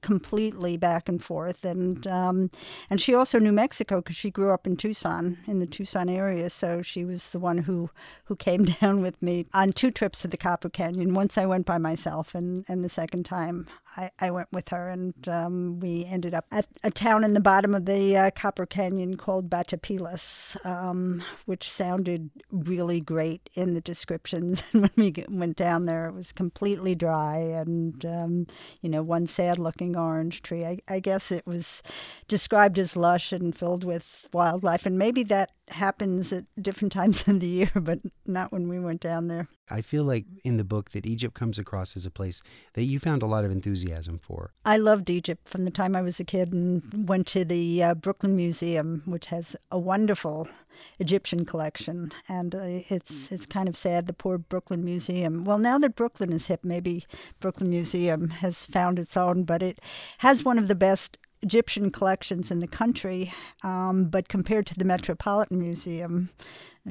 completely 0.06 0.78
back 0.78 1.10
and 1.10 1.24
forth. 1.24 1.66
And 1.66 2.06
um, 2.06 2.52
and 2.90 3.02
she 3.02 3.16
also 3.16 3.40
knew 3.40 3.52
Mexico 3.52 3.98
because 3.98 4.16
she 4.16 4.30
grew 4.30 4.52
up 4.52 4.68
in 4.68 4.78
Tucson 4.78 5.40
in 5.48 5.58
the 5.58 5.66
Tucson 5.66 6.10
area. 6.10 6.52
So 6.52 6.84
she 6.84 7.04
was 7.04 7.32
the 7.32 7.40
one 7.40 7.58
who 7.58 7.90
who 8.26 8.36
came 8.36 8.66
down 8.82 9.02
with 9.02 9.20
me 9.22 9.48
on 9.54 9.70
two 9.70 9.90
trips 9.90 10.20
to 10.20 10.28
the 10.28 10.38
Copper 10.38 10.70
Canyon. 10.70 11.16
Once 11.16 11.40
I 11.40 11.48
went 11.48 11.66
by 11.66 11.80
myself 11.80 12.36
and 12.36 12.66
and 12.68 12.84
the 12.84 12.90
second 12.90 13.26
time 13.26 13.66
I, 13.98 14.12
I 14.20 14.30
went 14.32 14.52
with 14.52 14.70
her. 14.70 14.90
And 14.90 15.28
um, 15.28 15.80
we 15.80 16.06
ended 16.06 16.34
up 16.34 16.46
at 16.52 16.68
a 16.84 16.92
town 16.92 17.24
in 17.24 17.34
the 17.34 17.40
bottom 17.40 17.74
of 17.74 17.86
the 17.86 18.16
uh, 18.16 18.32
Copper 18.32 18.66
Canyon 18.66 19.18
called 19.18 19.50
Batopilas 19.50 20.56
um, 20.66 21.24
which 21.46 21.72
sounded 21.72 22.30
really 22.52 23.00
great 23.00 23.50
in 23.54 23.74
the 23.74 23.82
descriptions. 23.82 24.64
And 24.72 24.82
when 24.84 24.92
we 24.96 25.26
went 25.30 25.58
down 25.58 25.86
there 25.86 26.08
it 26.08 26.14
was 26.14 26.32
completely 26.32 26.96
dry 26.96 27.38
and 27.38 28.06
um, 28.06 28.48
you 28.82 28.90
know 28.90 29.04
one 29.04 29.28
sad 29.28 29.58
looking 29.96 30.06
orange 30.06 30.42
tree 30.42 30.66
I, 30.66 30.80
I 30.88 31.00
guess 31.00 31.32
it 31.32 31.46
was 31.46 31.82
described 32.28 32.78
as 32.80 32.96
lush 32.96 33.32
and 33.32 33.56
filled 33.56 33.84
with 33.84 34.28
wildlife 34.34 34.86
and 34.86 34.98
maybe 34.98 35.24
that 35.24 35.52
happens 35.70 36.32
at 36.32 36.46
different 36.62 36.92
times 37.00 37.28
in 37.28 37.40
the 37.40 37.48
year 37.48 37.72
but 37.76 38.00
not 38.26 38.52
when 38.52 38.68
we 38.68 38.80
went 38.80 39.02
down 39.02 39.28
there 39.28 39.48
I 39.70 39.82
feel 39.82 40.04
like 40.04 40.26
in 40.44 40.58
the 40.58 40.64
book 40.64 40.92
that 40.92 41.08
Egypt 41.08 41.34
comes 41.34 41.58
across 41.58 41.96
as 41.96 42.06
a 42.06 42.12
place 42.12 42.42
that 42.74 42.84
you 42.84 43.00
found 43.00 43.24
a 43.24 43.26
lot 43.26 43.46
of 43.46 43.52
enthusiasm 43.52 44.20
for. 44.20 44.54
I 44.64 44.78
loved 44.78 45.10
Egypt 45.10 45.48
from 45.48 45.66
the 45.66 45.72
time 45.72 45.96
I 45.96 46.04
was 46.04 46.20
a 46.20 46.24
kid 46.24 46.54
and 46.54 47.10
went 47.10 47.26
to 47.30 47.44
the 47.44 47.82
uh, 47.82 47.96
Brooklyn 47.96 48.36
Museum, 48.36 49.02
which 49.06 49.26
has 49.28 49.56
a 49.72 49.80
wonderful 49.80 50.48
Egyptian 51.00 51.46
collection. 51.46 52.12
And 52.28 52.56
uh, 52.56 52.84
it's 52.90 53.32
it's 53.32 53.46
kind 53.46 53.68
of 53.70 53.78
sad 53.78 54.08
the 54.08 54.14
poor 54.14 54.38
Brooklyn 54.38 54.84
Museum. 54.84 55.44
Well, 55.44 55.58
now 55.58 55.78
that 55.80 55.96
Brooklyn 55.96 56.32
is 56.32 56.48
hip, 56.48 56.62
maybe 56.64 57.06
Brooklyn 57.40 57.70
Museum 57.70 58.30
has 58.30 58.66
found 58.66 59.00
its 59.00 59.18
own, 59.18 59.44
but 59.44 59.62
it 59.62 59.80
has 60.20 60.44
one 60.44 60.60
of 60.60 60.68
the 60.68 60.76
best 60.76 61.18
Egyptian 61.42 61.92
collections 61.92 62.52
in 62.52 62.60
the 62.60 62.68
country. 62.68 63.34
Um, 63.64 64.06
but 64.06 64.28
compared 64.28 64.66
to 64.68 64.76
the 64.76 64.86
Metropolitan 64.86 65.60
Museum, 65.60 66.30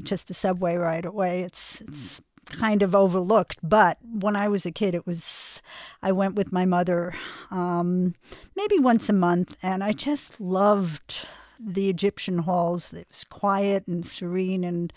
just 0.02 0.30
a 0.30 0.34
subway 0.34 0.76
ride 0.76 1.04
away, 1.04 1.42
it's 1.42 1.80
it's 1.80 2.20
kind 2.46 2.82
of 2.82 2.94
overlooked. 2.94 3.58
But 3.62 3.98
when 4.02 4.36
I 4.36 4.48
was 4.48 4.66
a 4.66 4.70
kid, 4.70 4.94
it 4.94 5.06
was, 5.06 5.62
I 6.02 6.12
went 6.12 6.34
with 6.34 6.52
my 6.52 6.66
mother 6.66 7.14
um, 7.50 8.14
maybe 8.54 8.78
once 8.78 9.08
a 9.08 9.14
month, 9.14 9.56
and 9.62 9.82
I 9.82 9.92
just 9.92 10.40
loved 10.40 11.26
the 11.64 11.88
Egyptian 11.88 12.38
halls. 12.38 12.92
It 12.92 13.06
was 13.10 13.24
quiet 13.24 13.86
and 13.86 14.06
serene, 14.06 14.64
and 14.64 14.92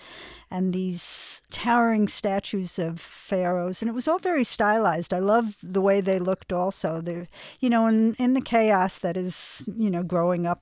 and 0.51 0.73
these 0.73 1.41
towering 1.51 2.07
statues 2.07 2.77
of 2.77 2.99
pharaohs, 2.99 3.81
and 3.81 3.89
it 3.89 3.93
was 3.93 4.07
all 4.07 4.19
very 4.19 4.43
stylized. 4.43 5.13
I 5.13 5.19
love 5.19 5.57
the 5.63 5.81
way 5.81 6.01
they 6.01 6.19
looked. 6.19 6.51
Also, 6.51 7.01
they, 7.01 7.27
you 7.59 7.69
know, 7.69 7.85
in 7.87 8.15
in 8.15 8.33
the 8.33 8.41
chaos 8.41 8.99
that 8.99 9.17
is, 9.17 9.67
you 9.75 9.89
know, 9.89 10.03
growing 10.03 10.45
up 10.45 10.61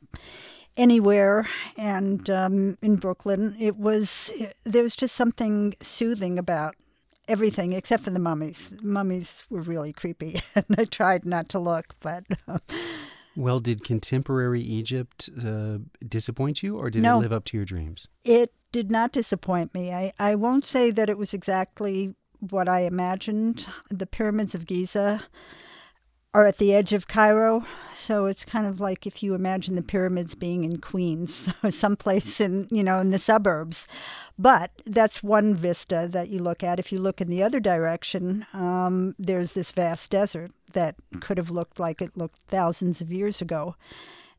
anywhere 0.77 1.47
and 1.77 2.29
um, 2.29 2.77
in 2.81 2.97
Brooklyn, 2.97 3.55
it 3.59 3.77
was 3.77 4.31
there 4.63 4.83
was 4.83 4.95
just 4.95 5.15
something 5.15 5.75
soothing 5.81 6.37
about 6.37 6.75
everything 7.27 7.73
except 7.73 8.03
for 8.03 8.11
the 8.11 8.19
mummies. 8.19 8.71
Mummies 8.83 9.43
were 9.49 9.61
really 9.61 9.93
creepy, 9.93 10.41
and 10.55 10.65
I 10.77 10.85
tried 10.85 11.25
not 11.25 11.49
to 11.49 11.59
look, 11.59 11.95
but. 11.99 12.23
Well, 13.35 13.59
did 13.59 13.83
contemporary 13.83 14.61
Egypt 14.61 15.29
uh, 15.45 15.79
disappoint 16.07 16.63
you, 16.63 16.77
or 16.77 16.89
did 16.89 17.01
No. 17.03 17.17
it 17.17 17.23
live 17.23 17.33
up 17.33 17.45
to 17.45 17.57
your 17.57 17.65
dreams? 17.65 18.07
It 18.23 18.53
did 18.71 18.89
not 18.89 19.11
disappoint 19.11 19.73
me. 19.73 19.91
I, 19.93 20.13
I 20.19 20.35
won't 20.35 20.65
say 20.65 20.91
that 20.91 21.09
it 21.09 21.17
was 21.17 21.33
exactly 21.33 22.15
what 22.39 22.67
I 22.67 22.81
imagined. 22.81 23.67
The 23.89 24.05
pyramids 24.05 24.55
of 24.55 24.65
Giza 24.65 25.23
are 26.35 26.45
at 26.45 26.57
the 26.57 26.73
edge 26.73 26.91
of 26.91 27.07
Cairo, 27.07 27.65
so 27.95 28.25
it's 28.25 28.43
kind 28.43 28.67
of 28.67 28.81
like 28.81 29.07
if 29.07 29.23
you 29.23 29.33
imagine 29.33 29.75
the 29.75 29.81
pyramids 29.81 30.35
being 30.35 30.65
in 30.65 30.81
Queens, 30.81 31.49
someplace 31.69 32.41
in 32.41 32.67
you 32.69 32.83
know 32.83 32.99
in 32.99 33.11
the 33.11 33.19
suburbs. 33.19 33.87
But 34.37 34.71
that's 34.85 35.23
one 35.23 35.55
vista 35.55 36.09
that 36.11 36.27
you 36.27 36.39
look 36.39 36.61
at. 36.61 36.77
If 36.77 36.91
you 36.91 36.99
look 36.99 37.21
in 37.21 37.29
the 37.29 37.41
other 37.41 37.61
direction, 37.61 38.45
um, 38.51 39.15
there's 39.17 39.53
this 39.53 39.71
vast 39.71 40.09
desert 40.09 40.51
that 40.73 40.95
could 41.21 41.37
have 41.37 41.51
looked 41.51 41.79
like 41.79 42.01
it 42.01 42.17
looked 42.17 42.39
thousands 42.49 42.99
of 42.99 43.13
years 43.13 43.41
ago. 43.41 43.77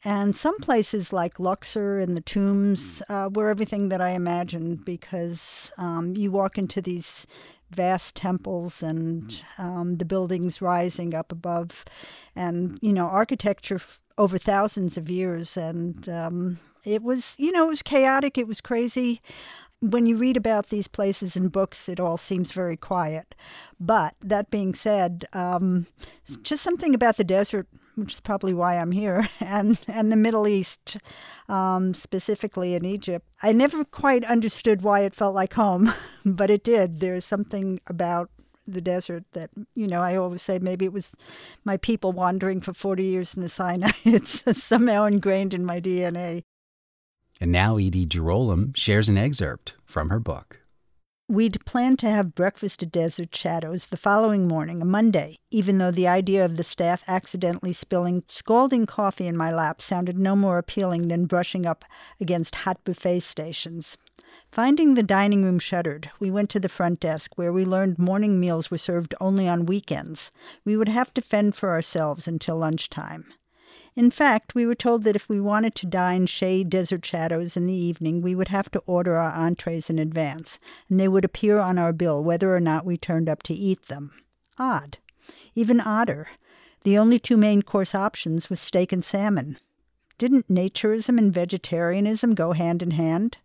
And 0.04 0.37
some 0.37 0.59
places 0.59 1.14
like 1.14 1.40
Luxor 1.40 1.98
and 1.98 2.14
the 2.14 2.20
tombs 2.20 3.02
uh, 3.09 3.30
were 3.32 3.48
everything 3.48 3.88
that 3.88 4.02
I 4.02 4.11
imagined 4.11 4.85
because 4.85 5.72
um, 5.78 6.14
you 6.14 6.30
walk 6.30 6.59
into 6.59 6.82
these 6.82 7.26
vast 7.70 8.14
temples 8.16 8.83
and 8.83 9.42
um, 9.59 9.96
the 9.96 10.05
buildings 10.05 10.62
rising 10.62 11.14
up 11.14 11.33
above, 11.33 11.85
and 12.35 12.79
you 12.81 12.92
know 12.92 13.07
architecture 13.07 13.81
over 14.18 14.38
thousands 14.38 14.96
of 14.96 15.11
years, 15.11 15.57
and 15.57 16.09
um, 16.09 16.59
it 16.85 17.02
was 17.02 17.35
you 17.38 17.52
know 17.52 17.66
it 17.66 17.70
was 17.70 17.83
chaotic, 17.83 18.38
it 18.38 18.48
was 18.48 18.61
crazy. 18.61 19.20
When 19.81 20.07
you 20.07 20.16
read 20.16 20.38
about 20.38 20.70
these 20.70 20.88
places 20.88 21.37
in 21.37 21.48
books, 21.48 21.88
it 21.88 22.00
all 22.00 22.16
seems 22.16 22.50
very 22.52 22.79
quiet. 22.79 23.35
But 23.79 24.14
that 24.22 24.50
being 24.50 24.74
said, 24.74 25.26
um, 25.35 25.87
just 26.42 26.62
something 26.62 26.94
about 26.94 27.18
the 27.18 27.24
desert 27.24 27.68
which 27.96 28.12
is 28.12 28.20
probably 28.20 28.54
why 28.54 28.78
I'm 28.78 28.92
here, 28.92 29.28
and 29.40 29.80
and 29.88 30.12
the 30.12 30.16
Middle 30.16 30.46
East, 30.46 30.98
um, 31.48 31.92
specifically 31.94 32.74
in 32.74 32.85
Egypt. 32.85 33.26
I 33.42 33.52
never 33.52 33.85
quite 33.85 34.24
understood 34.24 34.82
why 34.82 35.00
it 35.00 35.14
felt 35.14 35.35
like 35.35 35.54
home, 35.54 35.92
but 36.24 36.50
it 36.50 36.62
did. 36.62 37.00
There's 37.00 37.24
something 37.24 37.80
about 37.88 38.30
the 38.66 38.80
desert 38.80 39.24
that 39.32 39.50
you 39.74 39.88
know. 39.88 40.02
I 40.02 40.16
always 40.16 40.42
say 40.42 40.59
maybe 40.59 40.85
it 40.85 40.92
was 40.92 41.14
my 41.64 41.76
people 41.76 42.12
wandering 42.12 42.61
for 42.61 42.72
40 42.72 43.04
years 43.04 43.35
in 43.35 43.42
the 43.42 43.48
Sinai. 43.48 43.92
It's 44.04 44.62
somehow 44.62 45.04
ingrained 45.04 45.54
in 45.54 45.64
my 45.64 45.80
DNA. 45.80 46.42
And 47.40 47.52
now 47.52 47.76
Edie 47.76 48.06
Jarolim 48.06 48.74
shares 48.76 49.09
an 49.09 49.18
excerpt 49.18 49.74
from 49.85 50.09
her 50.09 50.20
book. 50.20 50.61
We'd 51.28 51.66
planned 51.66 51.98
to 51.98 52.08
have 52.08 52.36
breakfast 52.36 52.84
at 52.84 52.92
Desert 52.92 53.34
Shadows 53.34 53.88
the 53.88 53.96
following 53.96 54.46
morning, 54.46 54.80
a 54.80 54.84
Monday, 54.84 55.40
even 55.50 55.78
though 55.78 55.90
the 55.90 56.06
idea 56.06 56.44
of 56.44 56.56
the 56.56 56.62
staff 56.62 57.02
accidentally 57.08 57.72
spilling 57.72 58.22
scalding 58.28 58.86
coffee 58.86 59.26
in 59.26 59.36
my 59.36 59.50
lap 59.50 59.82
sounded 59.82 60.16
no 60.16 60.36
more 60.36 60.56
appealing 60.56 61.08
than 61.08 61.26
brushing 61.26 61.66
up 61.66 61.84
against 62.20 62.54
hot 62.54 62.78
buffet 62.84 63.20
stations. 63.20 63.98
Finding 64.52 64.94
the 64.94 65.02
dining 65.02 65.42
room 65.42 65.58
shuttered, 65.58 66.12
we 66.20 66.30
went 66.30 66.48
to 66.50 66.60
the 66.60 66.68
front 66.68 67.00
desk 67.00 67.32
where 67.34 67.52
we 67.52 67.64
learned 67.64 67.98
morning 67.98 68.38
meals 68.38 68.70
were 68.70 68.78
served 68.78 69.12
only 69.20 69.48
on 69.48 69.66
weekends. 69.66 70.30
We 70.64 70.76
would 70.76 70.88
have 70.88 71.12
to 71.14 71.20
fend 71.20 71.56
for 71.56 71.70
ourselves 71.70 72.28
until 72.28 72.58
lunchtime. 72.58 73.24
In 73.96 74.11
fact, 74.11 74.54
we 74.54 74.66
were 74.66 74.74
told 74.74 75.04
that 75.04 75.16
if 75.16 75.26
we 75.26 75.40
wanted 75.40 75.74
to 75.76 75.87
dine 75.87 76.26
Chez 76.26 76.64
Desert 76.64 77.02
Shadows 77.06 77.56
in 77.56 77.66
the 77.66 77.72
evening, 77.72 78.20
we 78.20 78.35
would 78.35 78.48
have 78.48 78.70
to 78.72 78.82
order 78.87 79.16
our 79.16 79.32
entrees 79.32 79.88
in 79.88 79.98
advance, 79.98 80.59
and 80.90 81.00
they 81.00 81.09
would 81.09 81.24
appear 81.24 81.59
on 81.59 81.78
our 81.78 81.94
bill 81.94 82.22
whether 82.22 82.54
or 82.54 82.61
not 82.61 82.85
we 82.85 82.98
turned 82.98 83.26
up 83.26 83.42
to 83.44 83.54
eat 83.54 83.88
them. 83.88 84.12
Odd. 84.59 84.98
Even 85.54 85.80
odder. 85.80 86.28
The 86.85 86.98
only 86.98 87.18
two 87.18 87.38
main 87.38 87.62
course 87.62 87.94
options 87.94 88.50
was 88.50 88.61
steak 88.61 88.92
and 88.92 89.02
salmon. 89.02 89.59
Didn't 90.18 90.48
naturism 90.48 91.16
and 91.16 91.32
vegetarianism 91.32 92.35
go 92.35 92.52
hand 92.52 92.82
in 92.82 92.92
hand? 92.92 93.38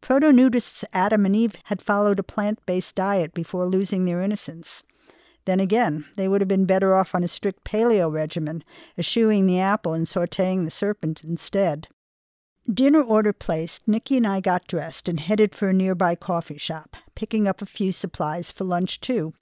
Proto 0.00 0.32
nudists 0.32 0.82
Adam 0.94 1.26
and 1.26 1.36
Eve 1.36 1.56
had 1.64 1.82
followed 1.82 2.18
a 2.18 2.22
plant 2.22 2.64
based 2.64 2.94
diet 2.94 3.34
before 3.34 3.66
losing 3.66 4.06
their 4.06 4.22
innocence. 4.22 4.82
Then 5.44 5.60
again, 5.60 6.04
they 6.16 6.28
would 6.28 6.40
have 6.40 6.48
been 6.48 6.66
better 6.66 6.94
off 6.94 7.14
on 7.14 7.24
a 7.24 7.28
strict 7.28 7.64
paleo 7.64 8.12
regimen, 8.12 8.62
eschewing 8.98 9.46
the 9.46 9.58
apple 9.58 9.94
and 9.94 10.06
sauteing 10.06 10.64
the 10.64 10.70
serpent 10.70 11.24
instead. 11.24 11.88
Dinner 12.72 13.02
order 13.02 13.32
placed, 13.32 13.88
Nicky 13.88 14.16
and 14.16 14.26
I 14.26 14.40
got 14.40 14.66
dressed 14.66 15.08
and 15.08 15.18
headed 15.18 15.54
for 15.54 15.68
a 15.68 15.72
nearby 15.72 16.14
coffee 16.14 16.58
shop, 16.58 16.96
picking 17.14 17.48
up 17.48 17.62
a 17.62 17.66
few 17.66 17.90
supplies 17.90 18.52
for 18.52 18.64
lunch 18.64 19.00
too. 19.00 19.32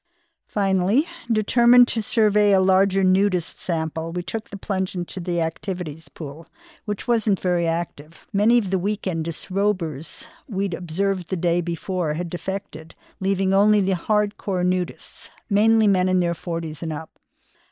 Finally, 0.48 1.06
determined 1.30 1.86
to 1.86 2.02
survey 2.02 2.52
a 2.52 2.60
larger 2.60 3.04
nudist 3.04 3.60
sample, 3.60 4.12
we 4.12 4.22
took 4.22 4.48
the 4.48 4.56
plunge 4.56 4.94
into 4.94 5.20
the 5.20 5.42
activities 5.42 6.08
pool, 6.08 6.46
which 6.86 7.06
wasn't 7.06 7.38
very 7.38 7.66
active. 7.66 8.26
Many 8.32 8.56
of 8.56 8.70
the 8.70 8.78
weekend 8.78 9.26
disrobers 9.26 10.26
we'd 10.48 10.72
observed 10.72 11.28
the 11.28 11.36
day 11.36 11.60
before 11.60 12.14
had 12.14 12.30
defected, 12.30 12.94
leaving 13.20 13.52
only 13.52 13.82
the 13.82 13.92
hardcore 13.92 14.64
nudists, 14.64 15.28
mainly 15.50 15.86
men 15.86 16.08
in 16.08 16.20
their 16.20 16.32
40s 16.32 16.82
and 16.82 16.94
up. 16.94 17.10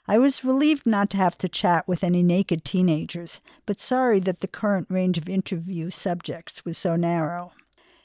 I 0.07 0.19
was 0.19 0.45
relieved 0.45 0.85
not 0.85 1.09
to 1.11 1.17
have 1.17 1.39
to 1.39 1.49
chat 1.49 1.89
with 1.89 2.05
any 2.05 2.23
naked 2.23 2.63
teenagers, 2.63 3.41
but 3.65 3.81
sorry 3.81 4.21
that 4.21 4.41
the 4.41 4.49
current 4.49 4.87
range 4.91 5.17
of 5.17 5.31
interview 5.31 5.89
subjects 5.89 6.63
was 6.67 6.77
so 6.77 6.95
narrow. 6.95 7.53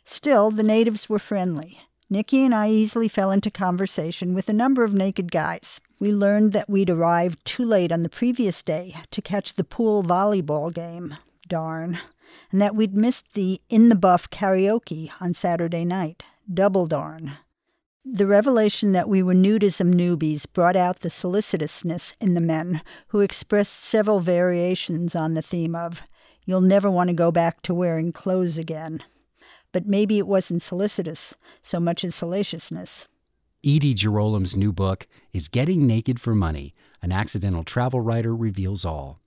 Still, 0.06 0.50
the 0.50 0.64
natives 0.64 1.10
were 1.10 1.20
friendly. 1.20 1.82
Nikki 2.12 2.44
and 2.44 2.54
I 2.54 2.68
easily 2.68 3.08
fell 3.08 3.32
into 3.32 3.50
conversation 3.50 4.34
with 4.34 4.50
a 4.50 4.54
number 4.54 4.84
of 4.84 4.94
naked 4.94 5.32
guys. 5.32 5.80
We 5.98 6.12
learned 6.12 6.52
that 6.52 6.70
we'd 6.70 6.90
arrived 6.90 7.40
too 7.46 7.64
late 7.64 7.90
on 7.90 8.04
the 8.04 8.10
previous 8.10 8.62
day 8.62 8.98
to 9.12 9.22
catch 9.22 9.54
the 9.54 9.64
pool 9.64 10.04
volleyball 10.04 10.74
game. 10.74 11.16
Darn. 11.48 12.00
And 12.52 12.62
that 12.62 12.76
we'd 12.76 12.94
missed 12.94 13.34
the 13.34 13.62
In 13.70 13.88
the 13.88 13.96
Buff 13.96 14.30
karaoke 14.30 15.10
on 15.22 15.34
Saturday 15.34 15.86
night. 15.86 16.22
Double 16.54 16.86
darn. 16.86 17.38
The 18.04 18.28
revelation 18.28 18.92
that 18.92 19.08
we 19.08 19.24
were 19.24 19.34
nudism 19.34 19.94
newbies 19.94 20.46
brought 20.52 20.76
out 20.76 21.00
the 21.00 21.10
solicitousness 21.10 22.16
in 22.20 22.34
the 22.34 22.42
men, 22.42 22.82
who 23.08 23.22
expressed 23.22 23.86
several 23.86 24.20
variations 24.20 25.16
on 25.16 25.34
the 25.34 25.42
theme 25.42 25.78
of, 25.78 26.02
You'll 26.44 26.60
never 26.60 26.92
want 26.92 27.08
to 27.08 27.14
go 27.14 27.32
back 27.32 27.62
to 27.62 27.74
wearing 27.74 28.12
clothes 28.12 28.58
again 28.58 29.02
but 29.72 29.86
maybe 29.86 30.18
it 30.18 30.28
wasn't 30.28 30.62
solicitous 30.62 31.36
so 31.62 31.80
much 31.80 32.04
as 32.04 32.16
salaciousness. 32.16 33.08
Edie 33.64 33.94
Jarolim's 33.94 34.56
new 34.56 34.72
book 34.72 35.08
is 35.34 35.48
Getting 35.48 35.86
Naked 35.86 36.20
for 36.20 36.34
Money 36.34 36.74
An 37.02 37.12
Accidental 37.12 37.64
Travel 37.64 38.02
Writer 38.02 38.36
Reveals 38.36 38.86
All. 38.86 39.20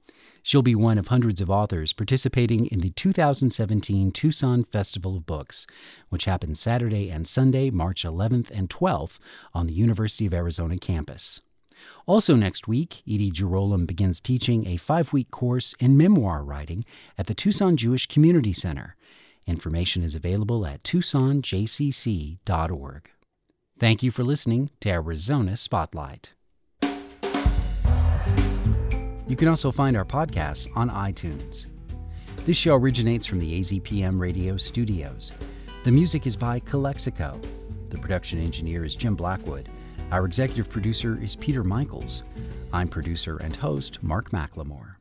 She'll 0.43 0.61
be 0.61 0.75
one 0.75 0.99
of 0.99 1.09
hundreds 1.09 1.41
of 1.41 1.49
authors 1.49 1.95
participating 1.95 2.67
in 2.67 2.81
the 2.81 2.91
2017 2.91 4.13
Tucson 4.13 4.65
Festival 4.65 5.17
of 5.17 5.25
Books, 5.25 5.67
which 6.11 6.27
happens 6.27 6.61
Saturday 6.61 7.11
and 7.11 7.27
Sunday, 7.27 7.71
March 7.71 8.03
11th 8.05 8.51
and 8.51 8.69
12th 8.69 9.19
on 9.55 9.67
the 9.67 9.73
University 9.73 10.27
of 10.27 10.35
Arizona 10.35 10.77
campus. 10.77 11.41
Also, 12.07 12.37
next 12.37 12.69
week, 12.69 13.03
Edie 13.09 13.31
Girolom 13.31 13.87
begins 13.87 14.21
teaching 14.21 14.67
a 14.67 14.77
five 14.77 15.13
week 15.13 15.31
course 15.31 15.75
in 15.79 15.97
memoir 15.97 16.45
writing 16.45 16.85
at 17.17 17.27
the 17.27 17.35
Tucson 17.35 17.77
Jewish 17.77 18.07
Community 18.07 18.53
Center. 18.53 18.97
Information 19.47 20.03
is 20.03 20.15
available 20.15 20.67
at 20.67 20.83
tucsonjcc.org. 20.83 23.11
Thank 23.79 24.03
you 24.03 24.11
for 24.11 24.25
listening 24.25 24.71
to 24.81 24.91
Arizona 24.91 25.57
Spotlight. 25.57 26.33
You 29.27 29.37
can 29.37 29.49
also 29.49 29.73
find 29.73 29.97
our 29.97 30.05
podcasts 30.05 30.69
on 30.77 30.91
iTunes. 30.91 31.67
This 32.45 32.57
show 32.57 32.77
originates 32.77 33.27
from 33.27 33.41
the 33.41 33.61
AZPM 33.61 34.21
radio 34.21 34.57
studios. 34.57 35.33
The 35.85 35.91
music 35.91 36.27
is 36.27 36.37
by 36.37 36.61
Calexico. 36.61 37.41
The 37.89 37.99
production 37.99 38.39
engineer 38.39 38.85
is 38.85 38.97
Jim 38.97 39.15
Blackwood. 39.15 39.69
Our 40.11 40.27
executive 40.27 40.69
producer 40.69 41.19
is 41.23 41.37
Peter 41.37 41.65
Michaels. 41.65 42.23
I'm 42.73 42.89
producer 42.89 43.39
and 43.39 43.57
host 43.57 44.03
Mark 44.03 44.31
McLemore. 44.31 44.94